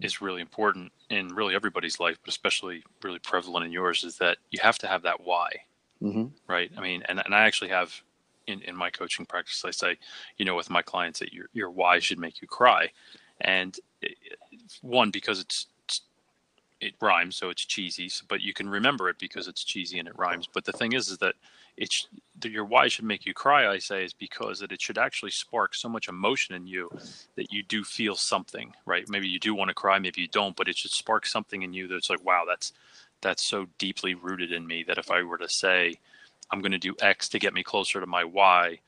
[0.00, 4.38] is really important in really everybody's life, but especially really prevalent in yours, is that
[4.50, 5.48] you have to have that why,
[6.02, 6.26] mm-hmm.
[6.48, 6.70] right?
[6.76, 8.02] I mean, and, and I actually have
[8.46, 9.96] in, in my coaching practice, I say,
[10.36, 12.90] you know, with my clients that your, your why should make you cry.
[13.40, 14.16] And it,
[14.82, 15.66] one, because it's,
[16.80, 20.18] it rhymes, so it's cheesy, but you can remember it because it's cheesy and it
[20.18, 20.48] rhymes.
[20.52, 21.34] But the thing is, is that
[21.76, 22.08] it's
[22.44, 25.74] your why should make you cry i say is because that it should actually spark
[25.74, 26.90] so much emotion in you
[27.36, 30.56] that you do feel something right maybe you do want to cry maybe you don't
[30.56, 32.72] but it should spark something in you that's like wow that's
[33.22, 35.94] that's so deeply rooted in me that if i were to say
[36.50, 38.78] i'm going to do x to get me closer to my why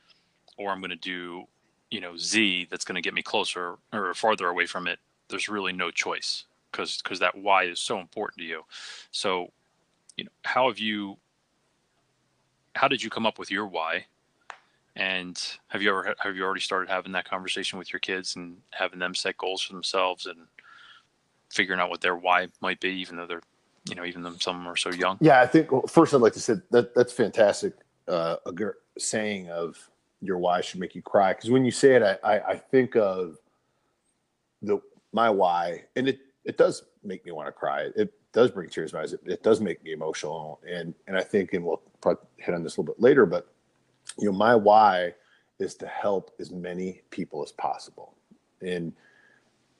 [0.59, 1.47] or i'm going to do
[1.91, 5.49] you know Z that's going to get me closer or farther away from it, there's
[5.49, 8.62] really no choice because because that why is so important to you.
[9.11, 9.53] So,
[10.16, 11.16] you know, how have you
[12.77, 14.07] how did you come up with your why?
[14.95, 18.57] And have you ever have you already started having that conversation with your kids and
[18.70, 20.39] having them set goals for themselves and
[21.51, 23.43] figuring out what their why might be, even though they're
[23.89, 25.18] you know even though some are so young?
[25.20, 27.74] Yeah, I think well, first I'd like to say that that's fantastic.
[28.09, 29.77] Uh, a good saying of
[30.22, 32.97] your why should make you cry because when you say it, I, I, I think
[32.97, 33.37] of
[34.62, 34.81] the
[35.12, 37.89] my why, and it it does make me want to cry.
[37.97, 39.14] It does bring tears to my eyes.
[39.14, 42.62] It, it does make me emotional, and and I think, and we'll probably hit on
[42.62, 43.49] this a little bit later, but
[44.18, 45.14] you know, my why
[45.59, 48.14] is to help as many people as possible,
[48.61, 48.93] and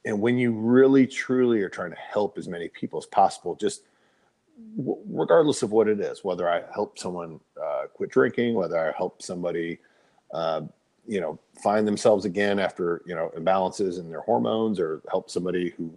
[0.07, 3.83] and when you really truly are trying to help as many people as possible, just
[4.79, 9.21] regardless of what it is, whether I help someone uh, quit drinking, whether I help
[9.21, 9.79] somebody
[10.33, 10.63] uh,
[11.07, 15.75] you know find themselves again after you know imbalances in their hormones or help somebody
[15.77, 15.93] who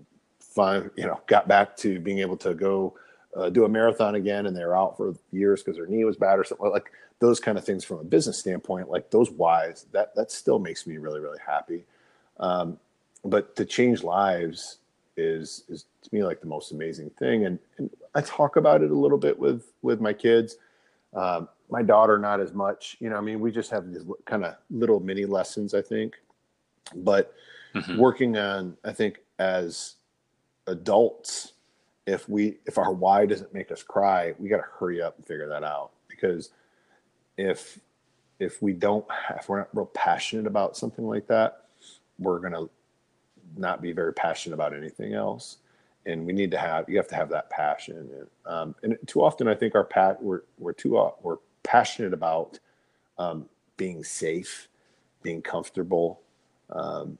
[0.59, 2.93] find you know got back to being able to go
[3.37, 6.37] uh, do a marathon again and they're out for years because their knee was bad
[6.37, 10.13] or something like those kind of things from a business standpoint like those whys that
[10.15, 11.85] that still makes me really really happy.
[12.41, 12.77] Um,
[13.23, 14.79] but to change lives
[15.15, 18.89] is is to me like the most amazing thing and, and i talk about it
[18.89, 20.57] a little bit with with my kids.
[21.13, 24.43] Um, my daughter not as much you know i mean we just have these kind
[24.43, 26.15] of little mini lessons i think.
[26.95, 27.33] But
[27.73, 27.97] mm-hmm.
[27.97, 29.95] working on i think as
[30.69, 31.53] adults
[32.05, 35.25] if we if our why doesn't make us cry we got to hurry up and
[35.25, 35.91] figure that out.
[36.07, 36.51] Because
[37.37, 37.79] if
[38.39, 39.05] if we don't
[39.37, 41.65] if we're not real passionate about something like that
[42.17, 42.69] we're going to
[43.57, 45.57] not be very passionate about anything else.
[46.05, 47.97] And we need to have you have to have that passion.
[47.97, 52.13] And, um, and too often i think our pat we're we're too uh, we're passionate
[52.13, 52.59] about
[53.19, 53.45] um,
[53.77, 54.67] being safe,
[55.21, 56.21] being comfortable,
[56.71, 57.17] um,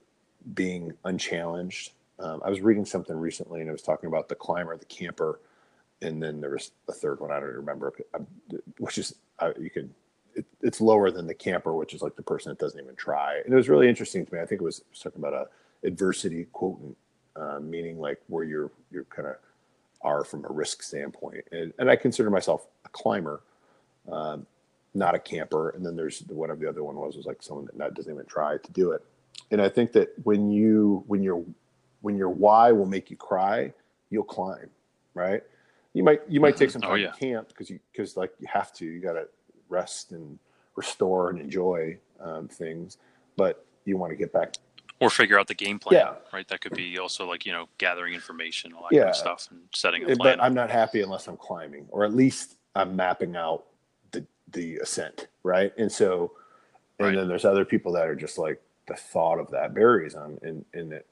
[0.54, 1.92] being unchallenged.
[2.20, 5.40] Um, I was reading something recently and it was talking about the climber, the camper,
[6.02, 8.28] and then there was a third one I don't remember, um,
[8.78, 9.94] which is uh, you can
[10.36, 13.42] it, it's lower than the camper, which is like the person that doesn't even try.
[13.44, 14.40] And it was really interesting to me.
[14.40, 16.98] I think it was, it was talking about a adversity quotient,
[17.36, 19.36] uh, meaning like where you're you're kind of
[20.02, 21.44] are from a risk standpoint.
[21.52, 23.42] And, and I consider myself a climber,
[24.10, 24.46] um,
[24.94, 25.72] not a camper.
[25.72, 28.26] And then there's whatever the other one was was like someone that not, doesn't even
[28.26, 29.04] try to do it.
[29.52, 31.44] And I think that when you when your
[32.02, 33.74] when your why will make you cry,
[34.10, 34.70] you'll climb,
[35.14, 35.44] right?
[35.94, 36.82] You might you might take mm-hmm.
[36.82, 37.12] some oh, time oh, yeah.
[37.12, 38.86] to camp because you because like you have to.
[38.86, 39.28] You got to
[39.70, 40.38] rest and
[40.76, 42.98] restore and enjoy um, things,
[43.36, 44.56] but you want to get back
[45.00, 46.00] or figure out the game plan.
[46.00, 46.14] Yeah.
[46.34, 46.48] Right.
[46.48, 49.02] That could be also like, you know, gathering information, all that yeah.
[49.02, 50.18] kind of stuff and setting a plan.
[50.18, 53.66] But I'm not happy unless I'm climbing, or at least I'm mapping out
[54.12, 55.74] the the ascent, right?
[55.78, 56.34] And so,
[57.00, 57.16] and right.
[57.16, 60.66] then there's other people that are just like the thought of that buries them, and
[60.74, 61.08] and it,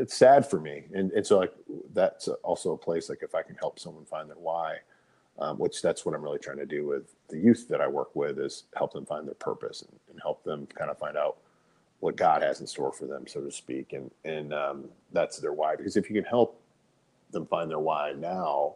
[0.00, 0.84] it's sad for me.
[0.94, 1.52] And so like
[1.92, 4.78] that's also a place like if I can help someone find their why,
[5.38, 8.14] um, which that's what I'm really trying to do with the youth that I work
[8.14, 11.36] with is help them find their purpose and, and help them kind of find out
[12.00, 15.52] what God has in store for them, so to speak, and and um, that's their
[15.52, 15.76] why.
[15.76, 16.60] Because if you can help
[17.30, 18.74] them find their why now,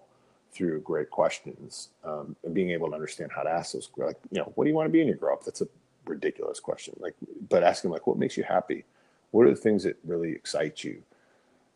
[0.52, 4.38] through great questions um, and being able to understand how to ask those like you
[4.38, 5.44] know what do you want to be when you grow up?
[5.44, 5.68] That's a
[6.06, 6.94] ridiculous question.
[7.00, 7.14] Like
[7.48, 8.84] but asking like what makes you happy?
[9.32, 11.02] What are the things that really excite you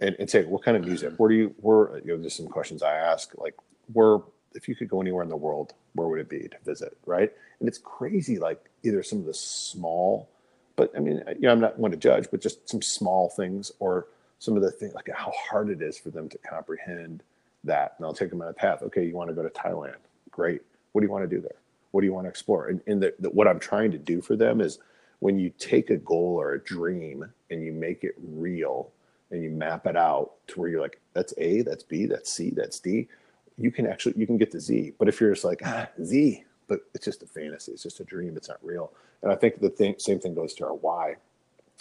[0.00, 2.48] and, and say what kind of music where do you where you know there's some
[2.48, 3.54] questions i ask like
[3.92, 4.18] where
[4.54, 7.32] if you could go anywhere in the world where would it be to visit right
[7.60, 10.28] and it's crazy like either some of the small
[10.76, 13.72] but i mean you know i'm not one to judge but just some small things
[13.78, 14.06] or
[14.38, 17.22] some of the things like how hard it is for them to comprehend
[17.64, 18.82] that and I'll take them on a path.
[18.82, 19.96] Okay, you want to go to Thailand?
[20.30, 20.62] Great.
[20.92, 21.56] What do you want to do there?
[21.90, 22.68] What do you want to explore?
[22.68, 24.78] And, and the, the, what I'm trying to do for them is
[25.20, 28.90] when you take a goal or a dream and you make it real
[29.30, 32.50] and you map it out to where you're like, that's A, that's B, that's C,
[32.50, 33.08] that's D,
[33.56, 34.92] you can actually you can get to Z.
[34.98, 38.04] But if you're just like ah, Z, but it's just a fantasy, it's just a
[38.04, 38.92] dream, it's not real.
[39.22, 41.16] And I think the thing, same thing goes to our why.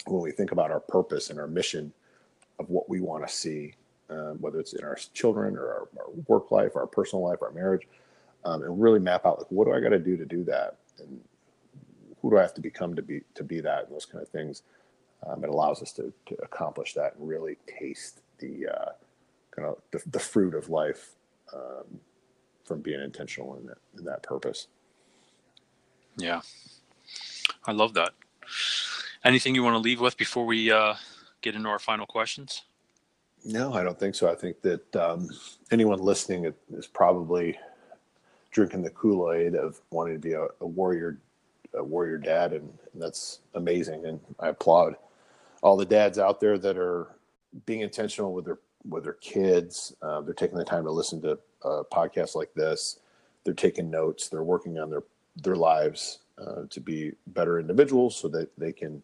[0.06, 1.92] When we think about our purpose and our mission
[2.58, 3.74] of what we want to see
[4.10, 7.50] um, whether it's in our children or our, our, work life, our personal life, our
[7.50, 7.86] marriage,
[8.44, 10.76] um, and really map out like what do I got to do to do that,
[10.98, 11.20] and
[12.22, 14.28] who do I have to become to be to be that, and those kind of
[14.28, 14.62] things.
[15.26, 18.90] Um, it allows us to to accomplish that and really taste the uh,
[19.54, 21.16] kind of the, the, fruit of life
[21.52, 22.00] um,
[22.64, 24.68] from being intentional in that in that purpose.
[26.16, 26.40] Yeah,
[27.66, 28.12] I love that.
[29.24, 30.94] Anything you want to leave with before we uh,
[31.40, 32.62] get into our final questions?
[33.44, 34.30] No, I don't think so.
[34.30, 35.28] I think that um,
[35.70, 37.58] anyone listening is probably
[38.50, 41.18] drinking the Kool Aid of wanting to be a, a, warrior
[41.74, 44.06] a warrior dad, and, and that's amazing.
[44.06, 44.96] And I applaud
[45.62, 47.08] all the dads out there that are
[47.66, 49.94] being intentional with their with their kids.
[50.02, 53.00] Uh, they're taking the time to listen to uh, podcasts like this.
[53.44, 54.28] They're taking notes.
[54.28, 55.02] They're working on their
[55.36, 59.02] their lives uh, to be better individuals, so that they can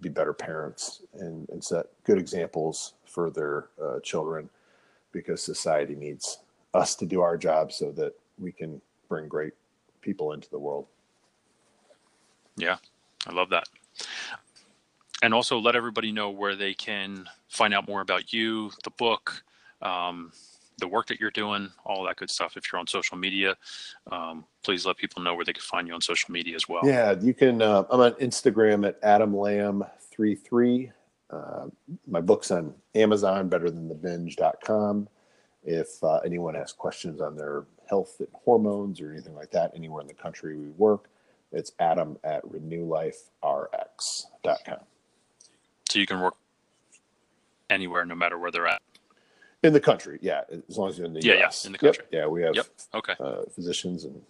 [0.00, 4.48] be better parents and, and set good examples for their uh, children.
[5.12, 6.38] Because society needs
[6.72, 9.54] us to do our job so that we can bring great
[10.02, 10.86] people into the world.
[12.56, 12.76] Yeah,
[13.26, 13.64] I love that.
[15.22, 19.42] And also let everybody know where they can find out more about you, the book,
[19.82, 20.32] um,
[20.78, 22.56] the work that you're doing, all that good stuff.
[22.56, 23.56] If you're on social media,
[24.10, 26.80] um, please let people know where they can find you on social media as well.
[26.84, 27.62] Yeah, you can.
[27.62, 29.84] Uh, I'm on Instagram at Adam Lamb
[30.16, 30.90] 33.
[31.30, 31.66] Uh,
[32.08, 35.06] my book's on Amazon, better than the.
[35.62, 40.00] If uh, anyone has questions on their health and hormones or anything like that, anywhere
[40.00, 41.10] in the country we work,
[41.52, 44.78] it's adam at renewliferx.com.
[45.90, 46.34] So you can work
[47.68, 48.80] anywhere, no matter where they're at.
[49.62, 51.64] In the country, yeah, as long as you're in the yeah, US.
[51.64, 52.04] Yeah, in the country.
[52.10, 52.22] Yep.
[52.22, 52.66] Yeah, we have yep.
[52.94, 53.14] okay.
[53.20, 54.22] Uh, physicians and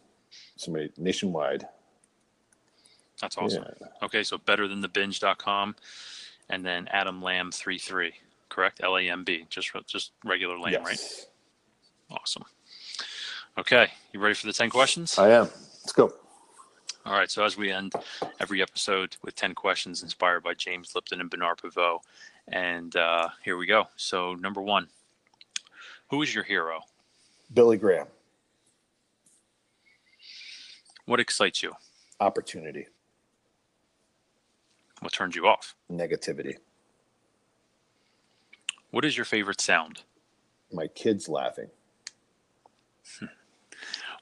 [0.57, 1.69] somebody nationwide.
[3.21, 3.65] That's awesome.
[3.81, 3.87] Yeah.
[4.03, 5.77] Okay, so better than the binge.com
[6.49, 8.13] and then Adam Lamb 33,
[8.49, 8.81] correct?
[8.83, 10.85] L A M B, just just regular Lamb, yes.
[10.85, 12.19] right?
[12.19, 12.45] Awesome.
[13.59, 15.19] Okay, you ready for the 10 questions?
[15.19, 15.45] I am.
[15.45, 16.13] Let's go.
[17.07, 17.95] All right, so as we end
[18.41, 22.01] every episode with 10 questions inspired by James Lipton and Bernard Pivot.
[22.49, 23.89] And uh, here we go.
[23.97, 24.89] So, number one,
[26.11, 26.81] who is your hero?
[27.53, 28.07] Billy Graham.
[31.07, 31.73] What excites you?
[32.21, 32.87] Opportunity.
[35.01, 35.75] What turns you off?
[35.91, 36.57] Negativity.
[38.91, 40.03] What is your favorite sound?
[40.71, 41.69] My kids laughing.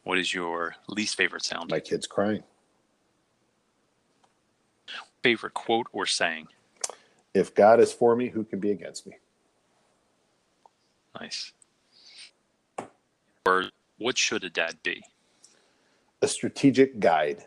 [0.05, 1.71] what is your least favorite sound?
[1.71, 2.45] My kids crying.
[5.29, 6.49] Favorite quote or saying?
[7.35, 9.19] If God is for me, who can be against me?
[11.21, 11.53] Nice.
[13.45, 13.65] Or
[13.99, 15.03] what should a dad be?
[16.23, 17.45] A strategic guide.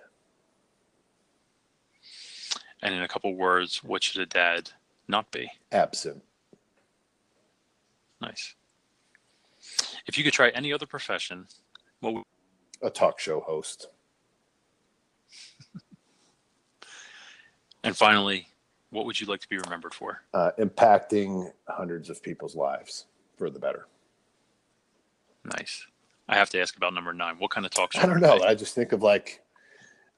[2.83, 4.69] And in a couple words, what should a dad
[5.07, 5.49] not be?
[5.71, 6.21] Absent.
[8.21, 8.53] Nice.
[10.05, 11.47] If you could try any other profession,
[11.99, 12.23] what would...
[12.83, 13.87] a talk show host.
[17.83, 18.47] and finally,
[18.91, 20.21] what would you like to be remembered for?
[20.33, 23.05] Uh, impacting hundreds of people's lives
[23.37, 23.87] for the better.
[25.57, 25.85] Nice.
[26.27, 27.35] I have to ask about number nine.
[27.39, 28.01] What kind of talk show?
[28.01, 28.41] I don't know.
[28.41, 29.41] I just think of like,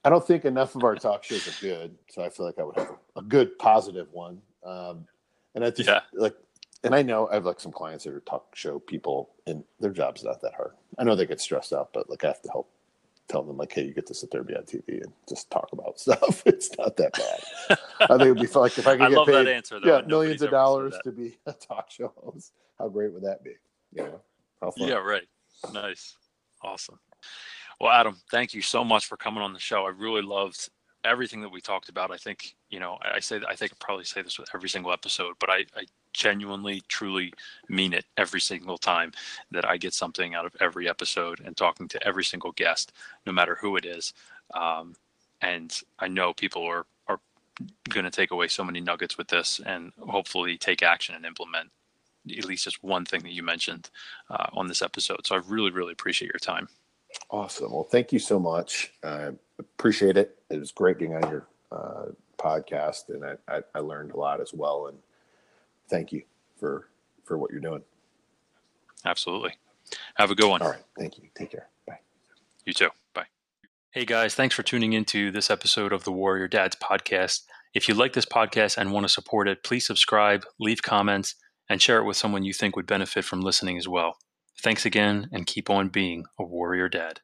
[0.03, 1.95] I don't think enough of our talk shows are good.
[2.09, 4.41] So I feel like I would have a good positive one.
[4.65, 5.07] Um,
[5.55, 6.01] and I just yeah.
[6.13, 6.35] like,
[6.83, 9.91] and I know I have like some clients that are talk show people and their
[9.91, 10.71] job's not that hard.
[10.97, 12.69] I know they get stressed out, but like I have to help
[13.29, 15.69] tell them like, hey, you get to sit there, be on TV, and just talk
[15.71, 16.43] about stuff.
[16.45, 17.77] it's not that bad.
[18.01, 18.63] I think it'd be fun.
[18.63, 21.53] Like if I could I get paid, answer, yeah, millions of dollars to be a
[21.53, 22.53] talk show host.
[22.79, 23.53] How great would that be?
[23.93, 24.21] You know,
[24.61, 24.87] how fun.
[24.87, 25.27] Yeah, right.
[25.73, 26.15] Nice.
[26.61, 26.99] Awesome.
[27.79, 29.85] Well, Adam, thank you so much for coming on the show.
[29.85, 30.69] I really loved
[31.05, 32.11] everything that we talked about.
[32.11, 34.91] I think, you know, I say, I think I probably say this with every single
[34.91, 37.33] episode, but I, I genuinely, truly
[37.69, 39.11] mean it every single time
[39.51, 42.93] that I get something out of every episode and talking to every single guest,
[43.25, 44.13] no matter who it is.
[44.53, 44.95] Um,
[45.41, 47.19] and I know people are, are
[47.89, 51.69] going to take away so many nuggets with this and hopefully take action and implement
[52.37, 53.89] at least just one thing that you mentioned
[54.29, 55.25] uh, on this episode.
[55.25, 56.69] So I really, really appreciate your time.
[57.29, 57.71] Awesome.
[57.71, 58.93] Well, thank you so much.
[59.03, 60.37] I appreciate it.
[60.49, 62.05] It was great being on your uh,
[62.37, 64.87] podcast, and I, I, I, learned a lot as well.
[64.87, 64.97] And
[65.89, 66.23] thank you
[66.59, 66.89] for
[67.23, 67.83] for what you're doing.
[69.05, 69.57] Absolutely.
[70.15, 70.61] Have a good one.
[70.61, 70.83] All right.
[70.97, 71.25] Thank you.
[71.35, 71.67] Take care.
[71.87, 71.99] Bye.
[72.65, 72.89] You too.
[73.13, 73.25] Bye.
[73.91, 77.43] Hey guys, thanks for tuning into this episode of the Warrior Dads podcast.
[77.73, 81.35] If you like this podcast and want to support it, please subscribe, leave comments
[81.69, 84.17] and share it with someone you think would benefit from listening as well.
[84.61, 87.19] Thanks again, and keep on being a warrior dad.